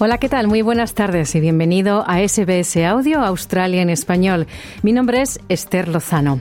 [0.00, 0.46] Hola, ¿qué tal?
[0.46, 4.46] Muy buenas tardes y bienvenido a SBS Audio Australia en Español.
[4.82, 6.40] Mi nombre es Esther Lozano.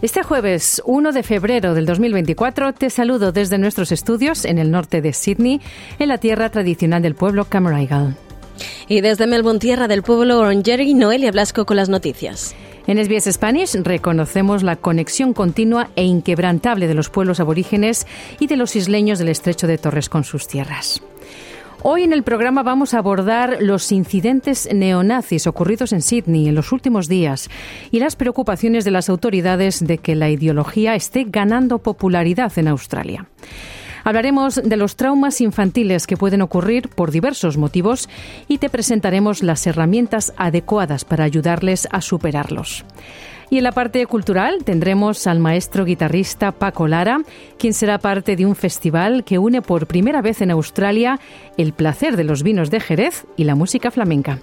[0.00, 5.02] Este jueves 1 de febrero del 2024 te saludo desde nuestros estudios en el norte
[5.02, 5.60] de Sydney,
[5.98, 8.16] en la tierra tradicional del pueblo Cammeraygal.
[8.88, 12.56] Y desde Melbourne, tierra del pueblo Orangery, Noelia Blasco con las noticias.
[12.86, 18.06] En SBS Spanish reconocemos la conexión continua e inquebrantable de los pueblos aborígenes
[18.40, 21.02] y de los isleños del estrecho de Torres con sus tierras.
[21.86, 26.72] Hoy en el programa vamos a abordar los incidentes neonazis ocurridos en Sydney en los
[26.72, 27.50] últimos días
[27.90, 33.26] y las preocupaciones de las autoridades de que la ideología esté ganando popularidad en Australia.
[34.02, 38.08] Hablaremos de los traumas infantiles que pueden ocurrir por diversos motivos
[38.48, 42.86] y te presentaremos las herramientas adecuadas para ayudarles a superarlos.
[43.54, 47.20] Y en la parte cultural tendremos al maestro guitarrista Paco Lara,
[47.56, 51.20] quien será parte de un festival que une por primera vez en Australia
[51.56, 54.40] el placer de los vinos de Jerez y la música flamenca.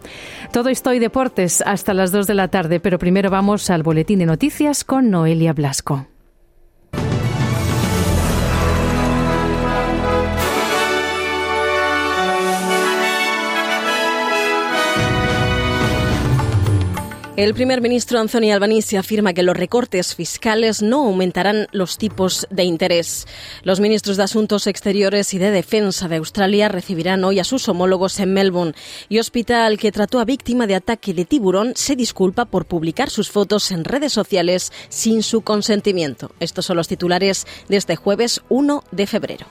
[0.54, 4.20] Todo esto y deportes hasta las 2 de la tarde, pero primero vamos al boletín
[4.20, 6.11] de noticias con Noelia Blasco.
[17.42, 22.66] El primer ministro Anthony Albanese afirma que los recortes fiscales no aumentarán los tipos de
[22.66, 23.26] interés.
[23.64, 28.20] Los ministros de Asuntos Exteriores y de Defensa de Australia recibirán hoy a sus homólogos
[28.20, 28.76] en Melbourne
[29.10, 33.32] y Hospital, que trató a víctima de ataque de tiburón, se disculpa por publicar sus
[33.32, 36.30] fotos en redes sociales sin su consentimiento.
[36.40, 39.48] Estos son los titulares de este jueves 1 de febrero.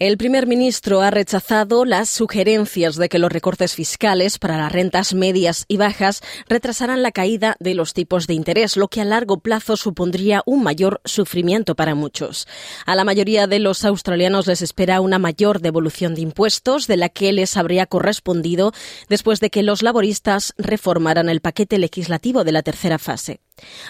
[0.00, 5.12] El primer ministro ha rechazado las sugerencias de que los recortes fiscales para las rentas
[5.12, 9.40] medias y bajas retrasarán la caída de los tipos de interés, lo que a largo
[9.40, 12.46] plazo supondría un mayor sufrimiento para muchos.
[12.86, 17.08] A la mayoría de los australianos les espera una mayor devolución de impuestos de la
[17.08, 18.72] que les habría correspondido
[19.08, 23.40] después de que los laboristas reformaran el paquete legislativo de la tercera fase.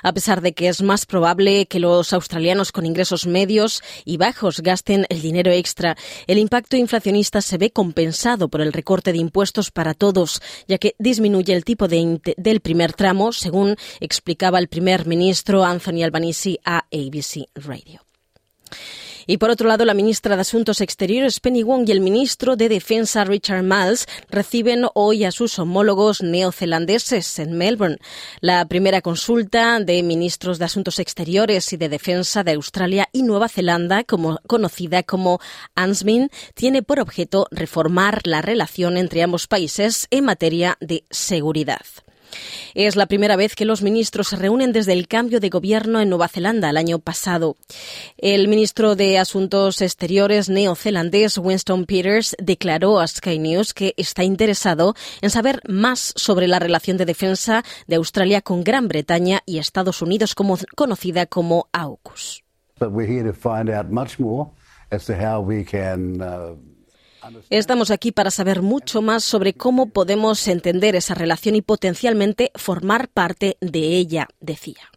[0.02, 4.60] A pesar de que es más probable que los australianos con ingresos medios y bajos
[4.60, 5.96] gasten el dinero extra,
[6.26, 10.94] el impacto inflacionista se ve compensado por el recorte de impuestos para todos, ya que
[10.98, 16.84] disminuye el tipo de del primer tramo, según explicaba el primer ministro Anthony Albanese a
[16.92, 18.00] ABC Radio.
[19.30, 22.70] Y por otro lado, la ministra de Asuntos Exteriores Penny Wong y el ministro de
[22.70, 27.98] Defensa Richard Miles reciben hoy a sus homólogos neozelandeses en Melbourne.
[28.40, 33.50] La primera consulta de ministros de Asuntos Exteriores y de Defensa de Australia y Nueva
[33.50, 35.40] Zelanda, conocida como
[35.74, 41.82] ANSMIN, tiene por objeto reformar la relación entre ambos países en materia de seguridad.
[42.74, 46.08] Es la primera vez que los ministros se reúnen desde el cambio de gobierno en
[46.08, 47.56] Nueva Zelanda el año pasado.
[48.16, 54.94] El ministro de Asuntos Exteriores neozelandés Winston Peters declaró a Sky News que está interesado
[55.20, 60.02] en saber más sobre la relación de defensa de Australia con Gran Bretaña y Estados
[60.02, 62.44] Unidos, como, conocida como AUKUS.
[67.50, 73.08] Estamos aquí para saber mucho más sobre cómo podemos entender esa relación y potencialmente formar
[73.08, 74.90] parte de ella, decía.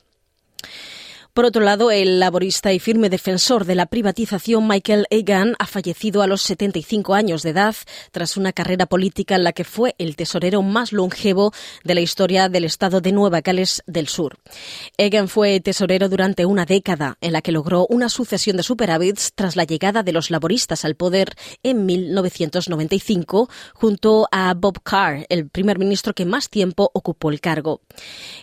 [1.34, 6.22] Por otro lado, el laborista y firme defensor de la privatización Michael Egan ha fallecido
[6.22, 7.74] a los 75 años de edad
[8.12, 11.53] tras una carrera política en la que fue el tesorero más longevo
[11.86, 14.40] de la historia del estado de Nueva Gales del Sur.
[14.97, 19.55] Egan fue tesorero durante una década en la que logró una sucesión de superávits tras
[19.55, 25.79] la llegada de los laboristas al poder en 1995 junto a Bob Carr, el primer
[25.79, 27.79] ministro que más tiempo ocupó el cargo.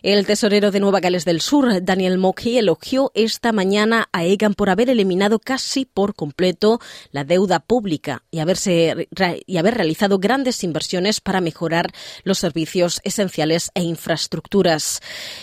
[0.03, 4.71] El tesorero de Nueva Gales del Sur, Daniel Mockey, elogió esta mañana a Egan por
[4.71, 6.81] haber eliminado casi por completo
[7.11, 9.09] la deuda pública y, haberse,
[9.47, 11.93] y haber realizado grandes inversiones para mejorar
[12.23, 15.01] los servicios esenciales e infraestructuras.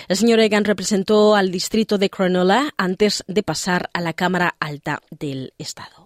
[0.08, 5.02] El señor Egan representó al distrito de Cronulla antes de pasar a la Cámara Alta
[5.12, 6.06] del Estado.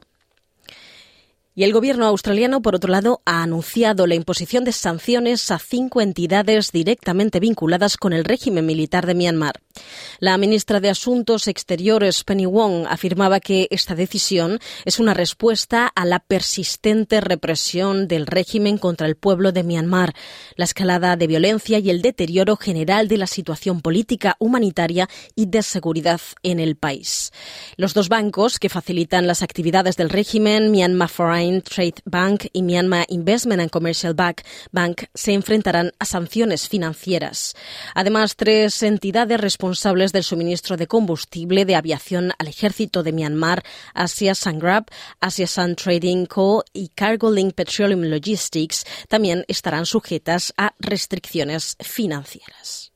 [1.59, 5.99] Y el gobierno australiano, por otro lado, ha anunciado la imposición de sanciones a cinco
[5.99, 9.59] entidades directamente vinculadas con el régimen militar de Myanmar.
[10.19, 16.05] La ministra de Asuntos Exteriores, Penny Wong, afirmaba que esta decisión es una respuesta a
[16.05, 20.13] la persistente represión del régimen contra el pueblo de Myanmar,
[20.57, 25.63] la escalada de violencia y el deterioro general de la situación política, humanitaria y de
[25.63, 27.31] seguridad en el país.
[27.77, 33.05] Los dos bancos que facilitan las actividades del régimen, Myanmar Foreign Trade Bank y Myanmar
[33.07, 34.41] Investment and Commercial Bank,
[34.73, 37.55] Bank se enfrentarán a sanciones financieras.
[37.95, 39.68] Además, tres entidades responsables
[40.11, 43.63] del suministro de combustible de aviación al ejército de Myanmar,
[43.93, 44.85] Asia Sangrab,
[45.19, 46.63] Asia Sun Trading Co.
[46.73, 52.88] y Cargo Link Petroleum Logistics, también estarán sujetas a restricciones financieras.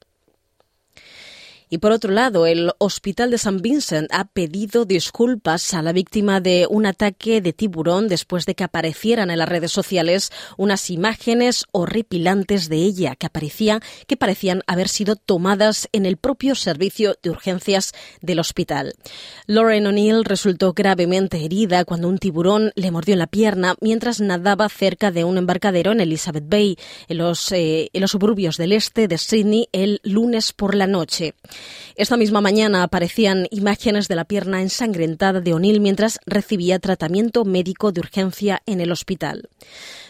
[1.73, 6.39] Y por otro lado, el Hospital de San Vincent ha pedido disculpas a la víctima
[6.39, 11.65] de un ataque de tiburón después de que aparecieran en las redes sociales unas imágenes
[11.71, 13.27] horripilantes de ella que
[14.05, 18.93] que parecían haber sido tomadas en el propio servicio de urgencias del hospital.
[19.47, 24.69] Lauren O'Neill resultó gravemente herida cuando un tiburón le mordió en la pierna mientras nadaba
[24.69, 26.77] cerca de un embarcadero en Elizabeth Bay,
[27.07, 31.33] en los, eh, en los suburbios del este de Sydney, el lunes por la noche.
[31.95, 37.92] Esta misma mañana aparecían imágenes de la pierna ensangrentada de O'Neill mientras recibía tratamiento médico
[37.92, 39.50] de urgencia en el hospital.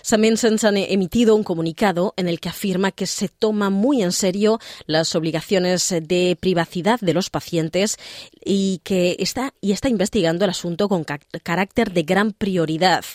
[0.01, 4.11] Sam Vincent han emitido un comunicado en el que afirma que se toma muy en
[4.11, 7.97] serio las obligaciones de privacidad de los pacientes
[8.43, 13.05] y que está, y está investigando el asunto con carácter de gran prioridad.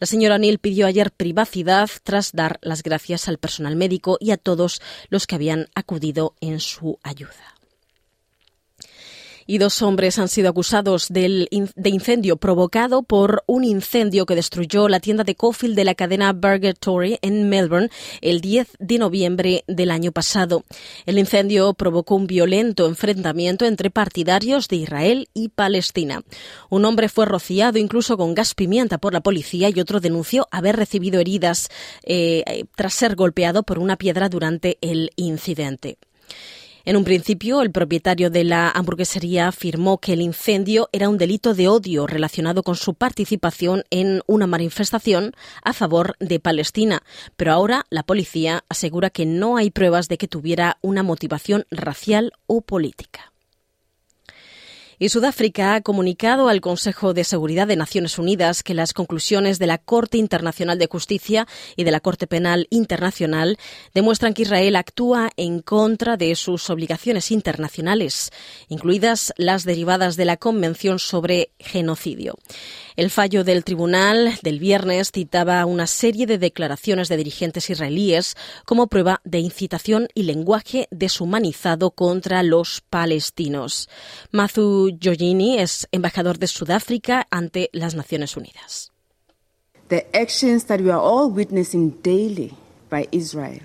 [0.00, 4.36] La señora O'Neill pidió ayer privacidad tras dar las gracias al personal médico y a
[4.36, 4.80] todos
[5.10, 7.61] los que habían acudido en su ayuda
[9.46, 11.48] y dos hombres han sido acusados de
[11.84, 16.74] incendio provocado por un incendio que destruyó la tienda de Cofield de la cadena Burger
[16.74, 17.90] Tory en Melbourne
[18.20, 20.64] el 10 de noviembre del año pasado.
[21.06, 26.22] El incendio provocó un violento enfrentamiento entre partidarios de Israel y Palestina.
[26.70, 30.76] Un hombre fue rociado incluso con gas pimienta por la policía y otro denunció haber
[30.76, 31.68] recibido heridas
[32.04, 35.98] eh, tras ser golpeado por una piedra durante el incidente.
[36.84, 41.54] En un principio, el propietario de la hamburguesería afirmó que el incendio era un delito
[41.54, 45.32] de odio relacionado con su participación en una manifestación
[45.62, 47.02] a favor de Palestina,
[47.36, 52.32] pero ahora la policía asegura que no hay pruebas de que tuviera una motivación racial
[52.46, 53.31] o política.
[55.02, 59.66] Y Sudáfrica ha comunicado al Consejo de Seguridad de Naciones Unidas que las conclusiones de
[59.66, 63.58] la Corte Internacional de Justicia y de la Corte Penal Internacional
[63.94, 68.30] demuestran que Israel actúa en contra de sus obligaciones internacionales,
[68.68, 72.38] incluidas las derivadas de la Convención sobre Genocidio.
[72.96, 78.86] El fallo del tribunal del viernes citaba una serie de declaraciones de dirigentes israelíes como
[78.86, 83.88] prueba de incitación y lenguaje deshumanizado contra los palestinos.
[84.30, 88.92] Mathu Giorgini es embajador de Sudáfrica ante las Naciones Unidas.
[89.88, 92.54] The actions that we are all witnessing daily
[92.90, 93.62] by Israel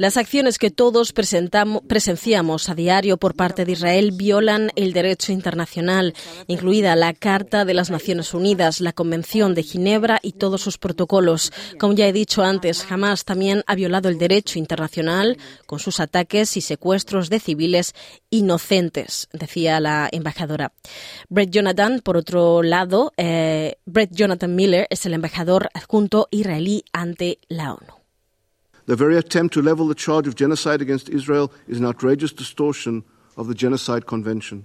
[0.00, 6.14] las acciones que todos presenciamos a diario por parte de Israel violan el derecho internacional,
[6.46, 11.52] incluida la Carta de las Naciones Unidas, la Convención de Ginebra y todos sus protocolos.
[11.78, 15.36] Como ya he dicho antes, Hamas también ha violado el derecho internacional
[15.66, 17.94] con sus ataques y secuestros de civiles
[18.30, 20.72] inocentes, decía la embajadora.
[21.28, 27.38] Brett Jonathan, por otro lado, eh, Brett Jonathan Miller es el embajador adjunto israelí ante
[27.48, 28.00] la ONU.
[28.90, 33.04] The very attempt to level the charge of genocide against Israel is an outrageous distortion
[33.36, 34.64] of the Genocide Convention.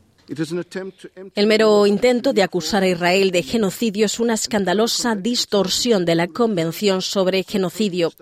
[1.35, 6.27] El mero intento de acusar a Israel de genocidio es una escandalosa distorsión de la
[6.27, 8.13] Convención sobre Genocidio.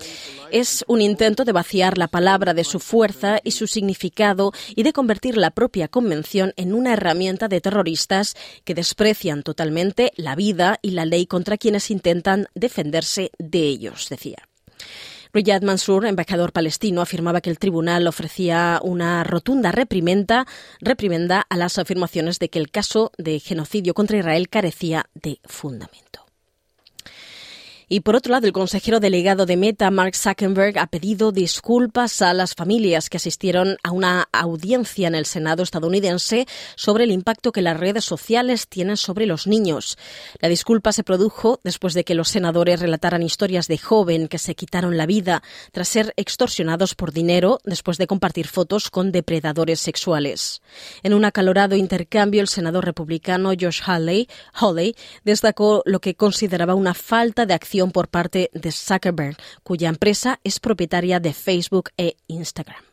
[0.51, 4.91] Es un intento de vaciar la palabra de su fuerza y su significado y de
[4.91, 10.91] convertir la propia Convención en una herramienta de terroristas que desprecian totalmente la vida y
[10.91, 14.50] la ley contra quienes intentan defenderse de ellos, decía.
[15.34, 20.46] Riyad Mansour, embajador palestino, afirmaba que el tribunal ofrecía una rotunda reprimenda,
[20.80, 26.02] reprimenda a las afirmaciones de que el caso de genocidio contra Israel carecía de fundamento.
[27.93, 32.33] Y por otro lado, el consejero delegado de Meta, Mark Zuckerberg, ha pedido disculpas a
[32.33, 37.62] las familias que asistieron a una audiencia en el Senado estadounidense sobre el impacto que
[37.62, 40.00] las redes sociales tienen sobre los niños.
[40.41, 44.55] La disculpa se produjo después de que los senadores relataran historias de joven que se
[44.55, 50.63] quitaron la vida tras ser extorsionados por dinero después de compartir fotos con depredadores sexuales.
[51.03, 56.95] En un acalorado intercambio, el senador republicano Josh Hawley, Hawley destacó lo que consideraba una
[56.95, 62.84] falta de acción por parte de Zuckerberg, cuya empresa es propietaria de Facebook e Instagram.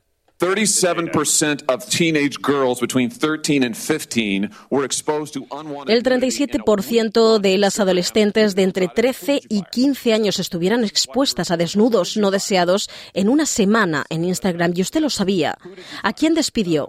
[0.41, 7.59] 37% of teenage girls between 13 and 15 were exposed to unwanted El 37% de
[7.59, 13.29] las adolescentes de entre 13 y 15 años estuvieran expuestas a desnudos no deseados en
[13.29, 15.59] una semana en Instagram y usted lo sabía.
[16.03, 16.89] ¿A quién despidió?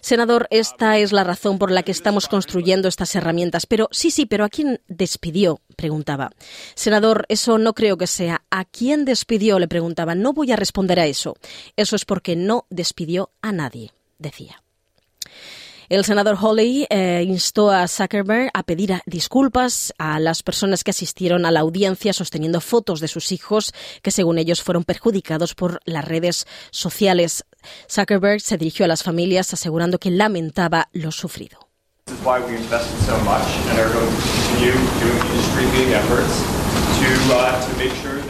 [0.00, 3.66] Senador, esta es la razón por la que estamos construyendo estas herramientas.
[3.66, 5.60] Pero sí, sí, pero ¿a quién despidió?
[5.76, 6.30] preguntaba.
[6.74, 8.42] Senador, eso no creo que sea.
[8.50, 9.58] ¿A quién despidió?
[9.58, 10.14] le preguntaba.
[10.14, 11.36] No voy a responder a eso.
[11.76, 14.62] Eso es porque no despidió a nadie, decía.
[15.90, 21.44] El senador Hawley eh, instó a Zuckerberg a pedir disculpas a las personas que asistieron
[21.44, 26.04] a la audiencia sosteniendo fotos de sus hijos que, según ellos, fueron perjudicados por las
[26.04, 27.44] redes sociales.
[27.90, 31.70] Zuckerberg se dirigió a las familias asegurando que lamentaba lo sufrido.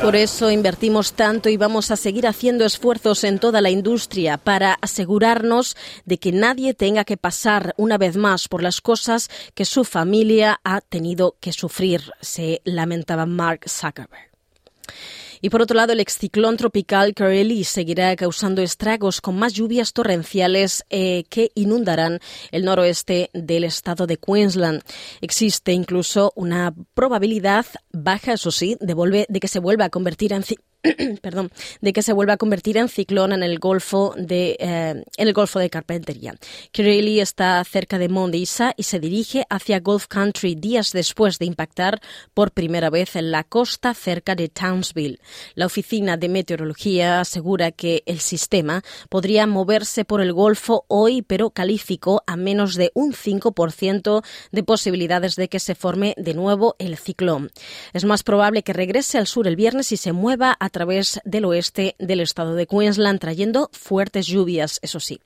[0.01, 4.75] Por eso invertimos tanto y vamos a seguir haciendo esfuerzos en toda la industria para
[4.81, 9.85] asegurarnos de que nadie tenga que pasar una vez más por las cosas que su
[9.85, 14.30] familia ha tenido que sufrir, se lamentaba Mark Zuckerberg.
[15.41, 20.85] Y por otro lado, el exciclón tropical Kareli seguirá causando estragos con más lluvias torrenciales
[20.91, 22.21] eh, que inundarán
[22.51, 24.83] el noroeste del estado de Queensland.
[25.21, 30.45] Existe incluso una probabilidad baja, eso sí, de, de que se vuelva a convertir en
[31.23, 35.29] perdón, de que se vuelva a convertir en ciclón en el Golfo de, eh, en
[35.29, 36.35] el Golfo de Carpintería.
[36.73, 42.01] Kirili está cerca de Mondisa y se dirige hacia Gulf Country días después de impactar
[42.33, 45.21] por primera vez en la costa cerca de Townsville.
[45.55, 51.51] La Oficina de Meteorología asegura que el sistema podría moverse por el Golfo hoy, pero
[51.51, 56.97] calificó a menos de un 5% de posibilidades de que se forme de nuevo el
[56.97, 57.51] ciclón.
[57.93, 61.21] Es más probable que regrese al sur el viernes y se mueva a a través
[61.25, 65.21] del oeste del estado de Queensland, trayendo fuertes lluvias, eso sí.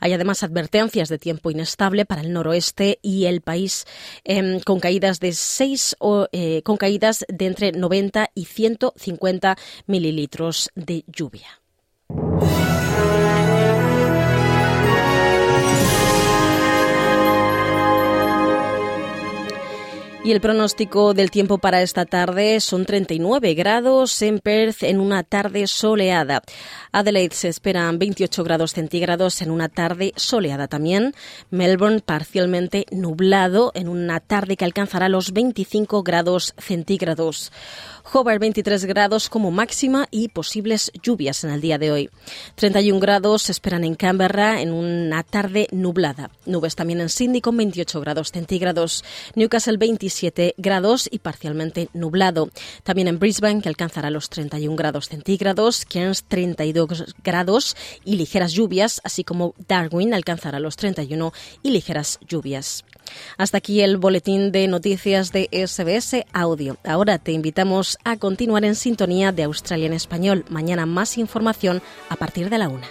[0.00, 3.84] Hay además advertencias de tiempo inestable para el noroeste y el país
[4.24, 10.70] em, con caídas de seis o, eh, con caídas de entre 90 y 150 mililitros
[10.74, 11.60] de lluvia.
[20.26, 25.22] Y el pronóstico del tiempo para esta tarde son 39 grados en Perth en una
[25.22, 26.42] tarde soleada.
[26.90, 31.14] Adelaide se esperan 28 grados centígrados en una tarde soleada también.
[31.50, 37.52] Melbourne parcialmente nublado en una tarde que alcanzará los 25 grados centígrados.
[38.12, 42.10] Hobart 23 grados como máxima y posibles lluvias en el día de hoy.
[42.54, 46.30] 31 grados se esperan en Canberra en una tarde nublada.
[46.46, 49.04] Nubes también en Sydney con 28 grados centígrados.
[49.34, 52.50] Newcastle 27 grados y parcialmente nublado.
[52.84, 55.84] También en Brisbane que alcanzará los 31 grados centígrados.
[55.84, 61.32] Cairns 32 grados y ligeras lluvias, así como Darwin alcanzará los 31
[61.62, 62.84] y ligeras lluvias.
[63.36, 66.76] Hasta aquí el boletín de noticias de SBS Audio.
[66.84, 70.44] Ahora te invitamos a continuar en sintonía de Australia en Español.
[70.48, 72.86] Mañana más información a partir de la una.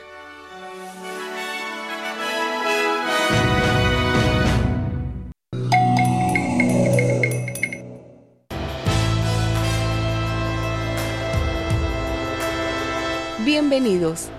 [13.46, 14.30] Bienvenidos.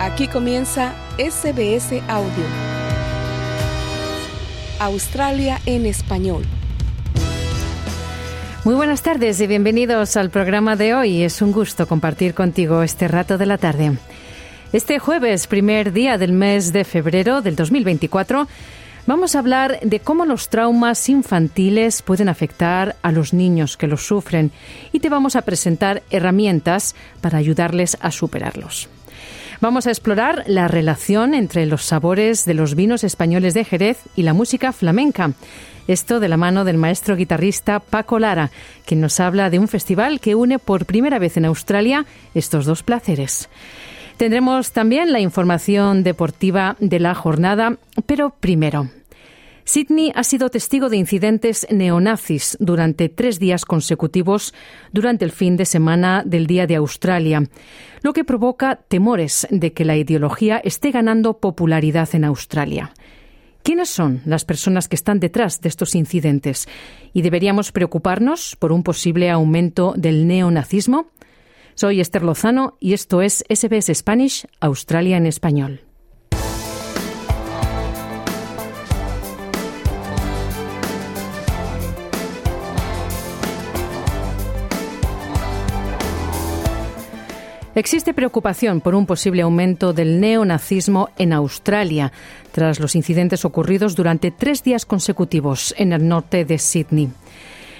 [0.00, 2.44] Aquí comienza SBS Audio.
[4.78, 6.44] Australia en español.
[8.70, 11.24] Muy buenas tardes y bienvenidos al programa de hoy.
[11.24, 13.98] Es un gusto compartir contigo este rato de la tarde.
[14.72, 18.46] Este jueves, primer día del mes de febrero del 2024,
[19.08, 24.06] vamos a hablar de cómo los traumas infantiles pueden afectar a los niños que los
[24.06, 24.52] sufren
[24.92, 28.88] y te vamos a presentar herramientas para ayudarles a superarlos.
[29.60, 34.22] Vamos a explorar la relación entre los sabores de los vinos españoles de Jerez y
[34.22, 35.32] la música flamenca.
[35.88, 38.50] Esto de la mano del maestro guitarrista Paco Lara,
[38.84, 42.82] quien nos habla de un festival que une por primera vez en Australia estos dos
[42.82, 43.48] placeres.
[44.16, 48.90] Tendremos también la información deportiva de la jornada, pero primero,
[49.64, 54.52] Sydney ha sido testigo de incidentes neonazis durante tres días consecutivos
[54.92, 57.44] durante el fin de semana del Día de Australia,
[58.02, 62.92] lo que provoca temores de que la ideología esté ganando popularidad en Australia.
[63.62, 66.66] ¿Quiénes son las personas que están detrás de estos incidentes?
[67.12, 71.10] ¿Y deberíamos preocuparnos por un posible aumento del neonazismo?
[71.74, 75.89] Soy Esther Lozano y esto es SBS Spanish, Australia en español.
[87.80, 92.12] Existe preocupación por un posible aumento del neonazismo en Australia
[92.52, 97.08] tras los incidentes ocurridos durante tres días consecutivos en el norte de Sydney.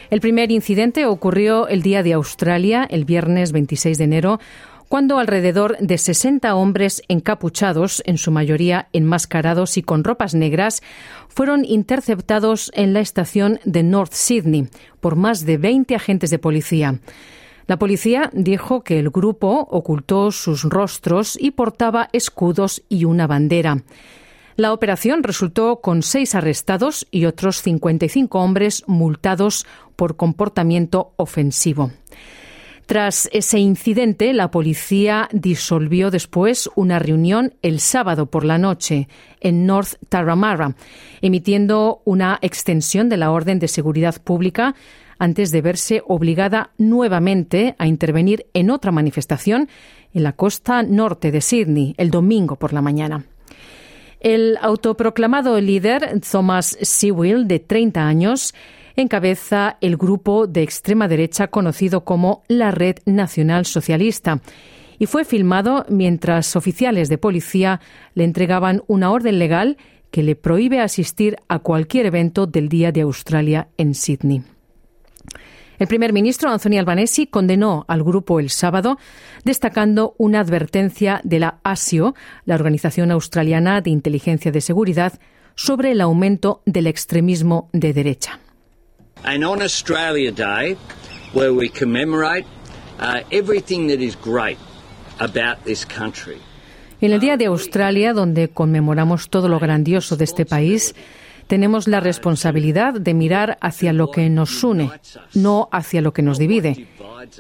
[0.09, 4.40] El primer incidente ocurrió el día de Australia, el viernes 26 de enero,
[4.88, 10.83] cuando alrededor de 60 hombres encapuchados, en su mayoría enmascarados y con ropas negras,
[11.28, 14.69] fueron interceptados en la estación de North Sydney
[15.00, 16.99] por más de 20 agentes de policía.
[17.71, 23.85] La policía dijo que el grupo ocultó sus rostros y portaba escudos y una bandera.
[24.57, 31.93] La operación resultó con seis arrestados y otros 55 hombres multados por comportamiento ofensivo.
[32.87, 39.07] Tras ese incidente, la policía disolvió después una reunión el sábado por la noche
[39.41, 40.75] en North Tarramara,
[41.21, 44.75] emitiendo una extensión de la orden de seguridad pública
[45.21, 49.69] antes de verse obligada nuevamente a intervenir en otra manifestación
[50.12, 53.27] en la costa norte de Sydney el domingo por la mañana.
[54.19, 58.55] El autoproclamado líder Thomas Sewell, de 30 años,
[58.97, 64.41] encabeza el grupo de extrema derecha conocido como la Red Nacional Socialista
[64.99, 67.81] y fue filmado mientras oficiales de policía
[68.15, 69.77] le entregaban una orden legal
[70.11, 74.43] que le prohíbe asistir a cualquier evento del Día de Australia en Sydney.
[75.80, 78.99] El primer ministro Anthony Albanese condenó al grupo el sábado,
[79.44, 85.18] destacando una advertencia de la ASIO, la Organización Australiana de Inteligencia de Seguridad,
[85.54, 88.38] sobre el aumento del extremismo de derecha.
[89.25, 90.76] And on Australia Day,
[91.32, 92.44] where we commemorate
[92.99, 94.58] uh, everything that is great
[95.18, 96.37] about this country.
[97.00, 100.94] En el Día de Australia, donde conmemoramos todo lo grandioso de este país,
[101.50, 104.88] tenemos la responsabilidad de mirar hacia lo que nos une,
[105.35, 106.87] no hacia lo que nos divide.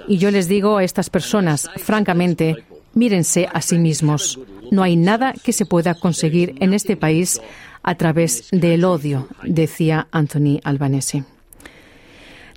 [0.08, 4.40] Y yo les digo a estas personas, francamente, mírense a sí mismos.
[4.72, 7.40] No hay nada que se pueda conseguir en este país
[7.84, 11.22] a través del odio, decía Anthony Albanese.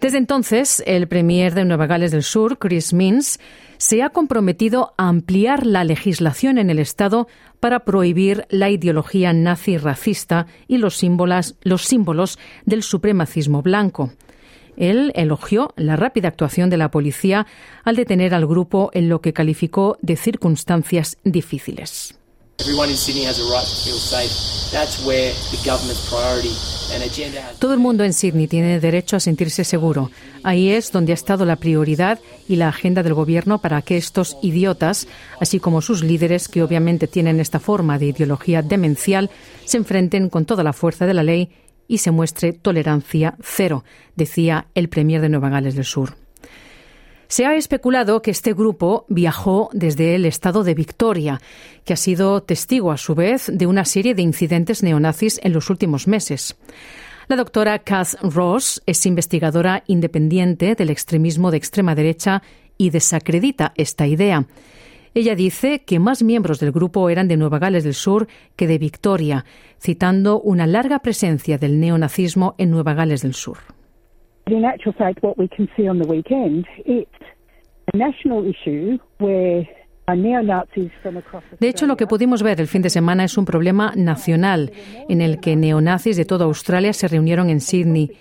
[0.03, 3.39] Desde entonces, el premier de Nueva Gales del Sur, Chris Minns,
[3.77, 7.29] se ha comprometido a ampliar la legislación en el Estado
[7.61, 14.11] para prohibir la ideología nazi racista y los símbolos, los símbolos del supremacismo blanco.
[14.75, 17.47] Él elogió la rápida actuación de la policía
[17.85, 22.19] al detener al grupo en lo que calificó de circunstancias difíciles.
[27.59, 30.11] Todo el mundo en Sydney tiene derecho a sentirse seguro.
[30.43, 34.37] Ahí es donde ha estado la prioridad y la agenda del gobierno para que estos
[34.41, 35.07] idiotas,
[35.39, 39.29] así como sus líderes, que obviamente tienen esta forma de ideología demencial,
[39.65, 41.49] se enfrenten con toda la fuerza de la ley
[41.87, 43.83] y se muestre tolerancia cero,
[44.15, 46.22] decía el premier de Nueva Gales del Sur.
[47.33, 51.41] Se ha especulado que este grupo viajó desde el estado de Victoria,
[51.83, 55.71] que ha sido testigo a su vez de una serie de incidentes neonazis en los
[55.71, 56.55] últimos meses.
[57.27, 62.43] La doctora Kath Ross es investigadora independiente del extremismo de extrema derecha
[62.77, 64.45] y desacredita esta idea.
[65.15, 68.77] Ella dice que más miembros del grupo eran de Nueva Gales del Sur que de
[68.77, 69.43] Victoria,
[69.81, 73.57] citando una larga presencia del neonazismo en Nueva Gales del Sur.
[74.47, 77.09] In actual fact, what we can see on the weekend, it's
[77.93, 79.67] a national issue where
[81.59, 84.73] de hecho, lo que pudimos ver el fin de semana es un problema nacional
[85.07, 88.11] en el que neonazis de toda Australia se reunieron en Sydney.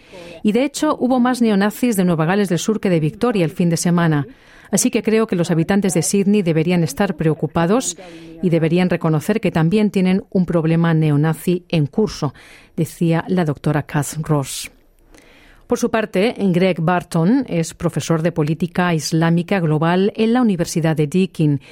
[0.45, 3.51] Y de hecho, hubo más neonazis de Nueva Gales del Sur que de Victoria el
[3.51, 4.29] fin de semana.
[4.71, 7.99] Así que creo que los habitantes de Sydney deberían estar preocupados
[8.43, 12.33] y deberían reconocer que también tienen un problema neonazi en curso,
[12.77, 14.71] decía la doctora Kath Ross.
[15.73, 21.07] Por su parte, Greg Barton es profesor de política islámica global en la Universidad de
[21.07, 21.63] Deakin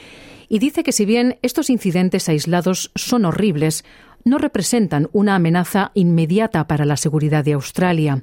[0.48, 3.84] y dice que si bien estos incidentes aislados son horribles,
[4.24, 8.22] no representan una amenaza inmediata para la seguridad de Australia.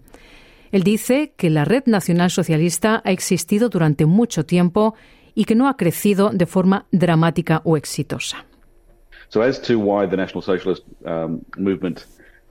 [0.72, 4.96] Él dice que la Red Nacional Socialista ha existido durante mucho tiempo
[5.36, 8.48] y que no ha crecido de forma dramática o exitosa.
[9.30, 12.00] So as to why the National Socialist um, movement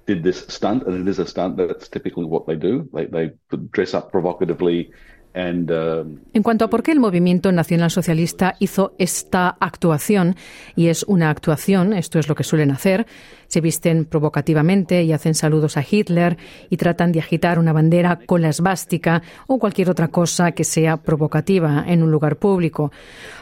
[0.07, 1.57] did this stunt, and it is a stunt.
[1.57, 2.89] That's typically what they do.
[2.93, 3.31] They, they
[3.73, 4.93] dress up provocatively
[5.37, 10.35] en cuanto a por qué el movimiento nacional socialista hizo esta actuación,
[10.75, 13.07] y es una actuación, esto es lo que suelen hacer,
[13.47, 16.39] se visten provocativamente y hacen saludos a Hitler
[16.71, 20.97] y tratan de agitar una bandera con la esvástica o cualquier otra cosa que sea
[20.97, 22.91] provocativa en un lugar público.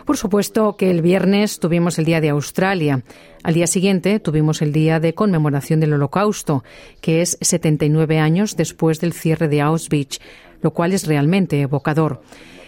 [0.04, 3.02] Por supuesto que el viernes tuvimos el Día de Australia.
[3.44, 6.64] Al día siguiente tuvimos el Día de Conmemoración del Holocausto,
[7.00, 10.18] que es 79 años después del cierre de Auschwitz
[10.64, 12.22] lo cual es realmente evocador.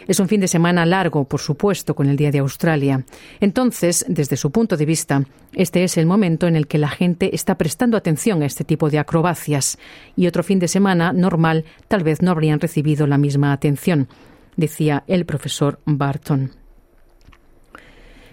[0.07, 3.05] Es un fin de semana largo, por supuesto, con el Día de Australia.
[3.41, 7.35] Entonces, desde su punto de vista, este es el momento en el que la gente
[7.35, 9.79] está prestando atención a este tipo de acrobacias.
[10.15, 14.09] Y otro fin de semana normal tal vez no habrían recibido la misma atención,
[14.57, 16.53] decía el profesor Barton.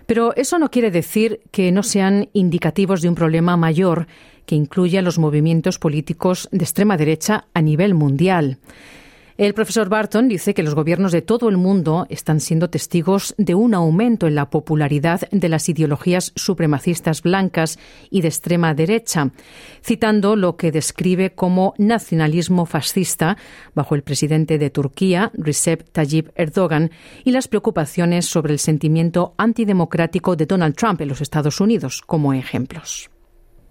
[0.06, 4.08] Pero eso no quiere decir que no sean indicativos de un problema mayor
[4.46, 8.60] que incluye a los movimientos políticos de extrema derecha a nivel mundial.
[9.36, 13.56] El profesor Barton dice que los gobiernos de todo el mundo están siendo testigos de
[13.56, 17.80] un aumento en la popularidad de las ideologías supremacistas blancas
[18.12, 19.32] y de extrema derecha,
[19.84, 23.38] citando lo que describe como nacionalismo fascista
[23.74, 26.92] bajo el presidente de Turquía, Recep Tayyip Erdogan,
[27.24, 32.34] y las preocupaciones sobre el sentimiento antidemocrático de Donald Trump en los Estados Unidos como
[32.34, 33.13] ejemplos.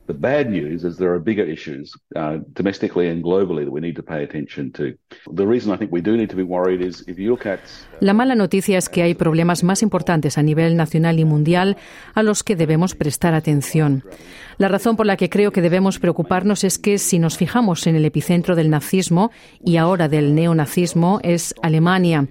[0.06, 3.94] The bad news is there are bigger issues uh, domestically and globally that we need
[3.96, 4.98] to pay attention to.
[5.32, 7.96] The reason I think we need to be worried is if you look at uh,
[8.00, 11.76] La mala noticia es que hay problemas más importantes a nivel nacional y mundial
[12.14, 14.02] a los que debemos prestar atención.
[14.58, 17.94] La razón por la que creo que debemos preocuparnos es que si nos fijamos en
[17.94, 19.30] el epicentro del nazismo
[19.64, 22.26] y ahora del neonazismo es Alemania.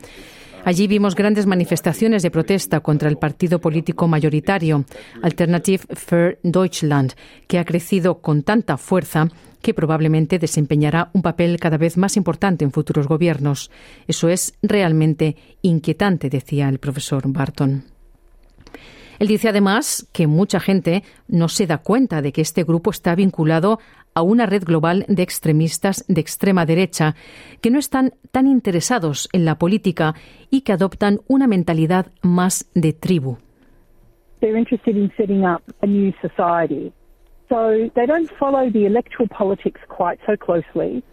[0.64, 4.86] Allí vimos grandes manifestaciones de protesta contra el partido político mayoritario,
[5.24, 7.14] Alternative für Deutschland,
[7.48, 9.28] que ha crecido con tanta fuerza
[9.62, 13.72] que probablemente desempeñará un papel cada vez más importante en futuros gobiernos.
[14.08, 17.84] Eso es realmente inquietante, decía el profesor Barton.
[19.22, 23.14] Él dice además que mucha gente no se da cuenta de que este grupo está
[23.14, 23.78] vinculado
[24.16, 27.14] a una red global de extremistas de extrema derecha
[27.62, 30.16] que no están tan interesados en la política
[30.50, 33.38] y que adoptan una mentalidad más de tribu.
[34.40, 36.92] They're interested in setting up a new society.
[37.48, 41.04] So they don't follow the electoral politics quite so closely.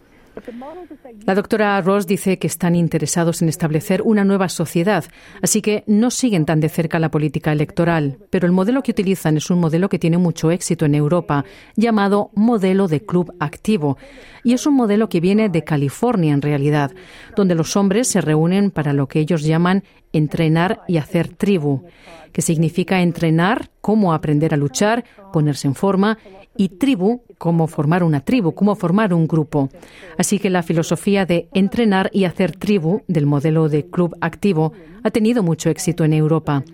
[1.25, 5.05] La doctora Ross dice que están interesados en establecer una nueva sociedad,
[5.41, 9.37] así que no siguen tan de cerca la política electoral, pero el modelo que utilizan
[9.37, 13.97] es un modelo que tiene mucho éxito en Europa, llamado modelo de club activo,
[14.43, 16.91] y es un modelo que viene de California en realidad,
[17.35, 21.83] donde los hombres se reúnen para lo que ellos llaman entrenar y hacer tribu,
[22.31, 26.17] que significa entrenar, cómo aprender a luchar, ponerse en forma,
[26.59, 29.69] y tribu, cómo formar una tribu, cómo formar un grupo.
[30.17, 35.09] Así que la filosofía de entrenar y hacer tribu del modelo de club activo ha
[35.09, 36.65] tenido mucho éxito en Europa.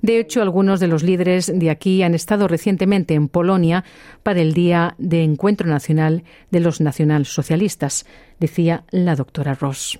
[0.00, 3.82] De hecho, algunos de los líderes de aquí han estado recientemente en Polonia
[4.22, 8.06] para el Día de Encuentro Nacional de los Nacionalsocialistas,
[8.38, 9.98] decía la doctora Ross.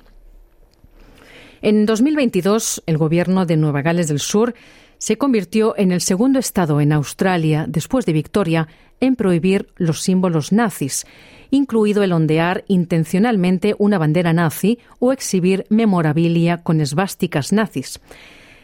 [1.63, 4.55] En 2022, el gobierno de Nueva Gales del Sur
[4.99, 8.69] se convirtió en el segundo estado en Australia, después de Victoria,
[9.03, 11.05] en prohibir los símbolos nazis,
[11.51, 18.01] incluido el ondear intencionalmente una bandera nazi o exhibir memorabilia con esvásticas nazis.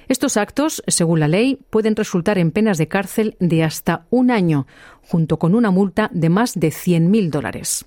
[0.09, 4.67] Estos actos, según la ley, pueden resultar en penas de cárcel de hasta un año,
[5.03, 7.85] junto con una multa de más de 100.000 dólares.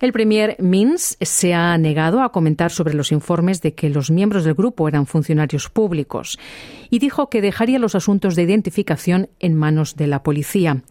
[0.00, 4.44] El premier Mins se ha negado a comentar sobre los informes de que los miembros
[4.44, 6.38] del grupo eran funcionarios públicos
[6.90, 10.82] y dijo que dejaría los asuntos de identificación en manos de la policía.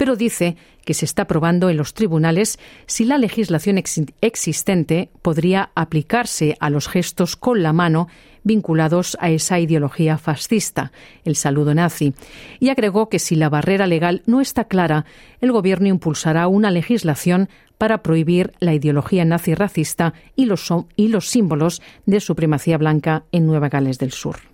[0.00, 6.56] Pero dice que se está probando en los tribunales si la legislación existente podría aplicarse
[6.58, 8.08] a los gestos con la mano
[8.42, 10.90] vinculados a esa ideología fascista,
[11.26, 12.14] el saludo nazi,
[12.60, 15.04] y agregó que si la barrera legal no está clara,
[15.42, 21.28] el Gobierno impulsará una legislación para prohibir la ideología nazi racista y los, y los
[21.28, 24.49] símbolos de supremacía blanca en Nueva Gales del Sur.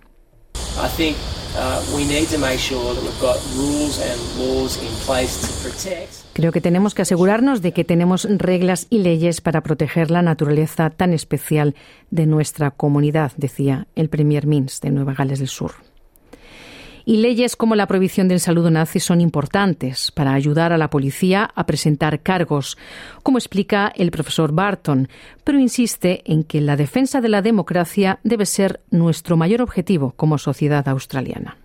[6.33, 10.91] Creo que tenemos que asegurarnos de que tenemos reglas y leyes para proteger la naturaleza
[10.91, 11.73] tan especial
[12.11, 15.86] de nuestra comunidad, decía el Premier Mins de Nueva Gales del Sur.
[17.09, 21.49] Y leyes como la prohibición del saludo nazi son importantes para ayudar a la policía
[21.55, 22.77] a presentar cargos,
[23.23, 25.07] como explica el profesor Barton,
[25.45, 30.37] pero insiste en que la defensa de la democracia debe ser nuestro mayor objetivo como
[30.37, 31.55] sociedad australiana.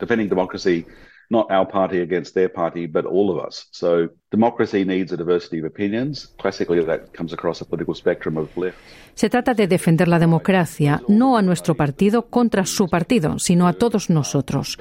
[0.00, 0.84] Defending democracy
[1.30, 3.68] not our party against their party, but all of us.
[3.70, 6.32] So democracy needs a diversity of opinions.
[6.38, 8.78] Classically, that comes across a political spectrum of left.
[9.14, 13.72] Se trata de defender la democracia, no a nuestro partido contra su partido, sino a
[13.72, 14.78] todos nosotros.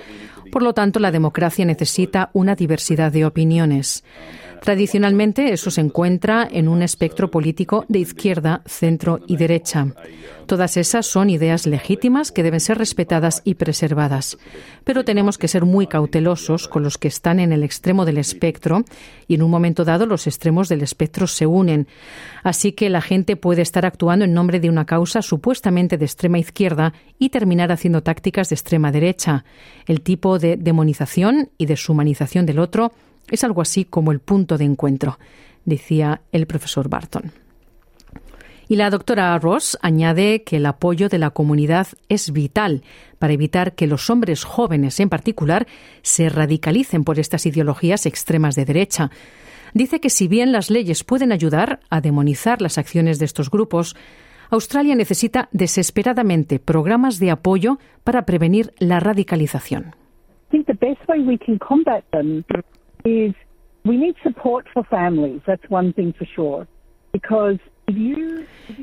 [0.51, 4.03] Por lo tanto, la democracia necesita una diversidad de opiniones.
[4.61, 9.87] Tradicionalmente eso se encuentra en un espectro político de izquierda, centro y derecha.
[10.45, 14.37] Todas esas son ideas legítimas que deben ser respetadas y preservadas.
[14.85, 18.85] Pero tenemos que ser muy cautelosos con los que están en el extremo del espectro
[19.27, 21.87] y en un momento dado los extremos del espectro se unen.
[22.43, 26.39] Así que la gente puede estar actuando en nombre de una causa supuestamente de extrema
[26.39, 29.43] izquierda y terminar haciendo tácticas de extrema derecha.
[29.85, 32.93] El tipo de demonización y deshumanización del otro
[33.29, 35.19] es algo así como el punto de encuentro,
[35.65, 37.31] decía el profesor Barton.
[38.69, 42.83] Y la doctora Ross añade que el apoyo de la comunidad es vital
[43.17, 45.67] para evitar que los hombres jóvenes en particular
[46.01, 49.09] se radicalicen por estas ideologías extremas de derecha.
[49.73, 53.95] Dice que si bien las leyes pueden ayudar a demonizar las acciones de estos grupos,
[54.49, 59.95] Australia necesita desesperadamente programas de apoyo para prevenir la radicalización.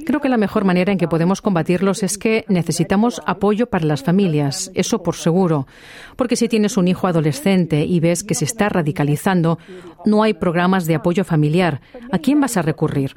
[0.07, 4.03] Creo que la mejor manera en que podemos combatirlos es que necesitamos apoyo para las
[4.03, 5.67] familias, eso por seguro.
[6.17, 9.59] Porque si tienes un hijo adolescente y ves que se está radicalizando,
[10.07, 11.83] no hay programas de apoyo familiar.
[12.13, 13.13] ¿A quién vas a recurrir?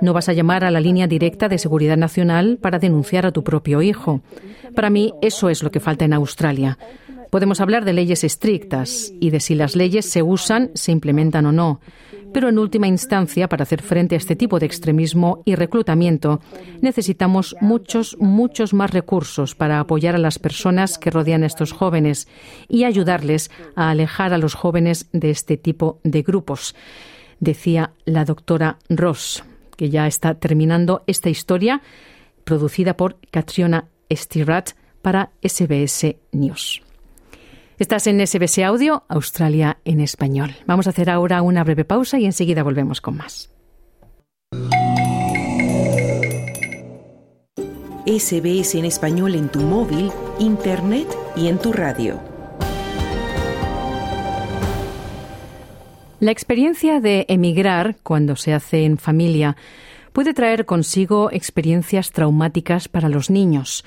[0.00, 3.42] No vas a llamar a la línea directa de Seguridad Nacional para denunciar a tu
[3.42, 4.20] propio hijo.
[4.76, 6.78] Para mí, eso es lo que falta en Australia.
[7.34, 11.50] Podemos hablar de leyes estrictas y de si las leyes se usan, se implementan o
[11.50, 11.80] no.
[12.32, 16.40] Pero en última instancia, para hacer frente a este tipo de extremismo y reclutamiento,
[16.80, 22.28] necesitamos muchos, muchos más recursos para apoyar a las personas que rodean a estos jóvenes
[22.68, 26.76] y ayudarles a alejar a los jóvenes de este tipo de grupos,
[27.40, 29.42] decía la doctora Ross,
[29.76, 31.82] que ya está terminando esta historia
[32.44, 34.70] producida por Catriona Stirat
[35.02, 36.83] para SBS News.
[37.76, 40.54] Estás en SBS Audio, Australia en español.
[40.64, 43.50] Vamos a hacer ahora una breve pausa y enseguida volvemos con más.
[48.06, 52.20] SBS en español en tu móvil, internet y en tu radio.
[56.20, 59.56] La experiencia de emigrar cuando se hace en familia
[60.12, 63.84] puede traer consigo experiencias traumáticas para los niños.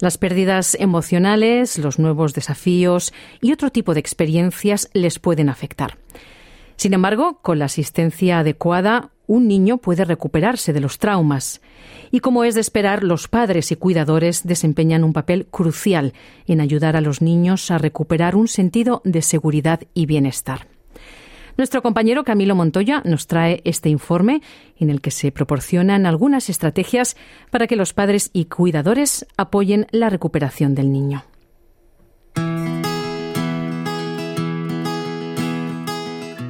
[0.00, 5.98] Las pérdidas emocionales, los nuevos desafíos y otro tipo de experiencias les pueden afectar.
[6.76, 11.60] Sin embargo, con la asistencia adecuada, un niño puede recuperarse de los traumas.
[12.10, 16.12] Y como es de esperar, los padres y cuidadores desempeñan un papel crucial
[16.46, 20.73] en ayudar a los niños a recuperar un sentido de seguridad y bienestar.
[21.56, 24.42] Nuestro compañero Camilo Montoya nos trae este informe
[24.76, 27.16] en el que se proporcionan algunas estrategias
[27.50, 31.24] para que los padres y cuidadores apoyen la recuperación del niño.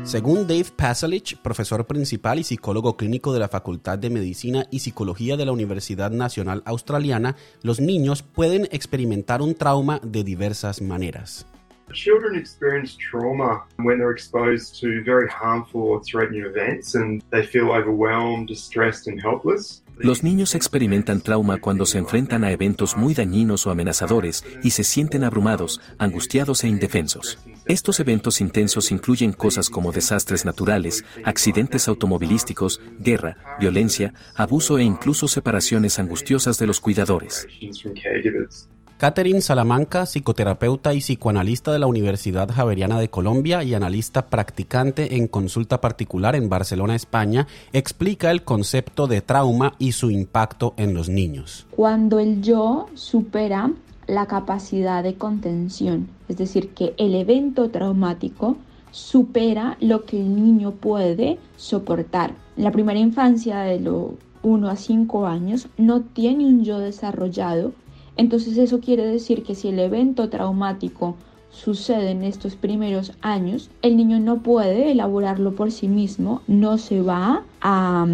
[0.05, 5.37] Según Dave Pasalich, profesor principal y psicólogo clínico de la Facultad de Medicina y Psicología
[5.37, 11.47] de la Universidad Nacional Australiana, los niños pueden experimentar un trauma de diversas maneras.
[11.93, 17.71] Children experience trauma when they're exposed to very harmful or threatening events and they feel
[17.71, 19.83] overwhelmed, distressed and helpless.
[19.99, 24.83] Los niños experimentan trauma cuando se enfrentan a eventos muy dañinos o amenazadores y se
[24.83, 27.39] sienten abrumados, angustiados e indefensos.
[27.67, 35.29] Estos eventos intensos incluyen cosas como desastres naturales, accidentes automovilísticos, guerra, violencia, abuso e incluso
[35.29, 37.47] separaciones angustiosas de los cuidadores.
[38.97, 45.27] Catherine Salamanca, psicoterapeuta y psicoanalista de la Universidad Javeriana de Colombia y analista practicante en
[45.27, 51.09] consulta particular en Barcelona, España, explica el concepto de trauma y su impacto en los
[51.09, 51.67] niños.
[51.73, 53.73] Cuando el yo supera
[54.07, 58.57] la capacidad de contención, es decir, que el evento traumático
[58.93, 62.33] supera lo que el niño puede soportar.
[62.57, 64.13] La primera infancia de los
[64.45, 67.73] 1 a 5 años no tiene un yo desarrollado
[68.17, 71.17] entonces eso quiere decir que si el evento traumático
[71.55, 77.01] sucede en estos primeros años, el niño no puede elaborarlo por sí mismo, no se
[77.01, 78.07] va a,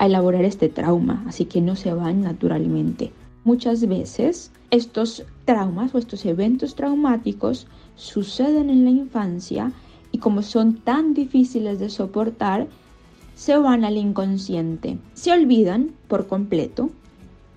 [0.00, 3.12] elaborar este trauma, así que no se van naturalmente.
[3.44, 9.72] Muchas veces estos traumas o estos eventos traumáticos suceden en la infancia
[10.12, 12.66] y como son tan difíciles de soportar,
[13.34, 16.90] se van al inconsciente, se olvidan por completo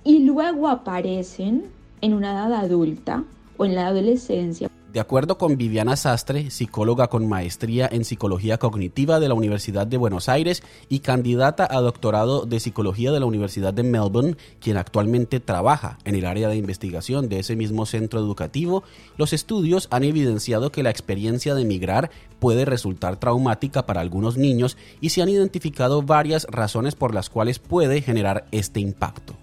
[0.04, 1.66] y luego aparecen
[2.02, 3.24] en una edad adulta
[3.58, 9.20] o en la adolescencia De acuerdo con Viviana Sastre, psicóloga con maestría en psicología cognitiva
[9.20, 13.74] de la Universidad de Buenos Aires y candidata a doctorado de psicología de la Universidad
[13.74, 18.84] de Melbourne, quien actualmente trabaja en el área de investigación de ese mismo centro educativo,
[19.18, 22.10] los estudios han evidenciado que la experiencia de emigrar
[22.40, 27.60] puede resultar traumática para algunos niños y se han identificado varias razones por las cuales
[27.60, 29.36] puede generar este impacto.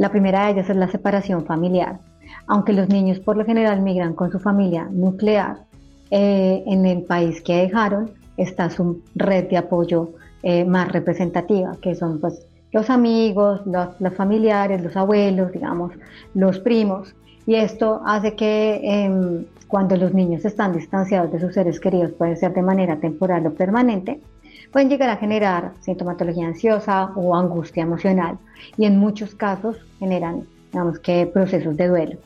[0.00, 2.00] La primera de ellas es la separación familiar
[2.46, 5.58] aunque los niños por lo general migran con su familia nuclear,
[6.10, 10.10] eh, en el país que dejaron está su red de apoyo
[10.42, 15.92] eh, más representativa, que son pues los amigos, los, familiares, los abuelos, digamos,
[16.34, 17.14] los primos.
[17.46, 22.36] Y esto hace que em, cuando los niños están distanciados de sus seres queridos, puede
[22.36, 24.20] ser de manera temporal o permanente,
[24.72, 28.38] pueden llegar a generar sintomatología ansiosa o angustia emocional
[28.76, 32.18] y en muchos casos generan digamos que procesos de duelo.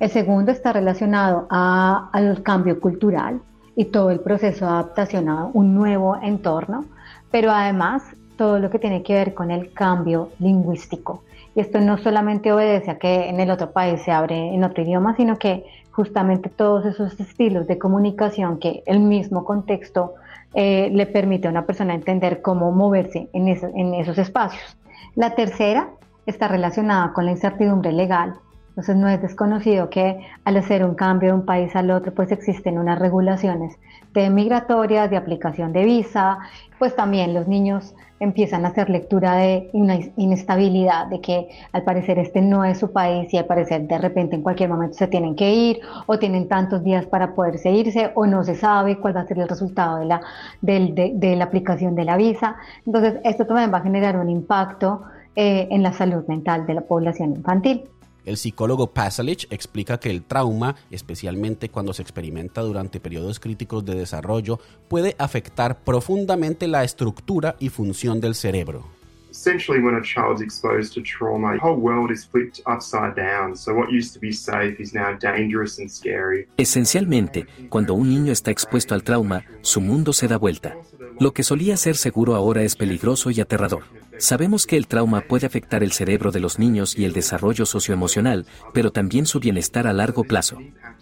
[0.00, 3.40] El segundo está relacionado al cambio cultural
[3.76, 6.84] y todo el proceso de adaptación a un nuevo entorno,
[7.30, 8.02] pero además
[8.36, 11.24] todo lo que tiene que ver con el cambio lingüístico.
[11.54, 14.82] Y esto no solamente obedece a que en el otro país se abre en otro
[14.82, 20.14] idioma, sino que justamente todos esos estilos de comunicación que el mismo contexto
[20.54, 23.48] eh, le permite a una persona entender cómo moverse en
[23.94, 24.78] esos espacios.
[25.14, 25.90] La tercera
[26.26, 28.34] está relacionada con la incertidumbre legal.
[28.78, 32.30] Entonces no es desconocido que al hacer un cambio de un país al otro, pues
[32.30, 33.76] existen unas regulaciones
[34.14, 36.38] de migratorias, de aplicación de visa,
[36.78, 42.20] pues también los niños empiezan a hacer lectura de una inestabilidad, de que al parecer
[42.20, 45.34] este no es su país y al parecer de repente en cualquier momento se tienen
[45.34, 49.22] que ir o tienen tantos días para poderse irse o no se sabe cuál va
[49.22, 50.20] a ser el resultado de la,
[50.60, 52.54] de, la aplicación de la visa.
[52.86, 55.02] Entonces esto también va a generar un impacto
[55.34, 57.82] eh, en la salud mental de la población infantil.
[58.28, 63.94] El psicólogo Pasalich explica que el trauma, especialmente cuando se experimenta durante periodos críticos de
[63.94, 68.97] desarrollo, puede afectar profundamente la estructura y función del cerebro.
[69.38, 73.56] Essentially, when a child's exposed to trauma, the whole world is flipped upside down.
[73.56, 76.48] So what used to be safe is now dangerous and scary.
[76.56, 80.74] Esencialmente, cuando un niño está expuesto al trauma, su mundo se da vuelta.
[81.20, 83.84] Lo que solía ser seguro ahora es peligroso y aterrador.
[84.18, 88.44] Sabemos que el trauma puede afectar el cerebro de los niños y el desarrollo socioemocional,
[88.74, 90.58] pero también su bienestar a largo plazo.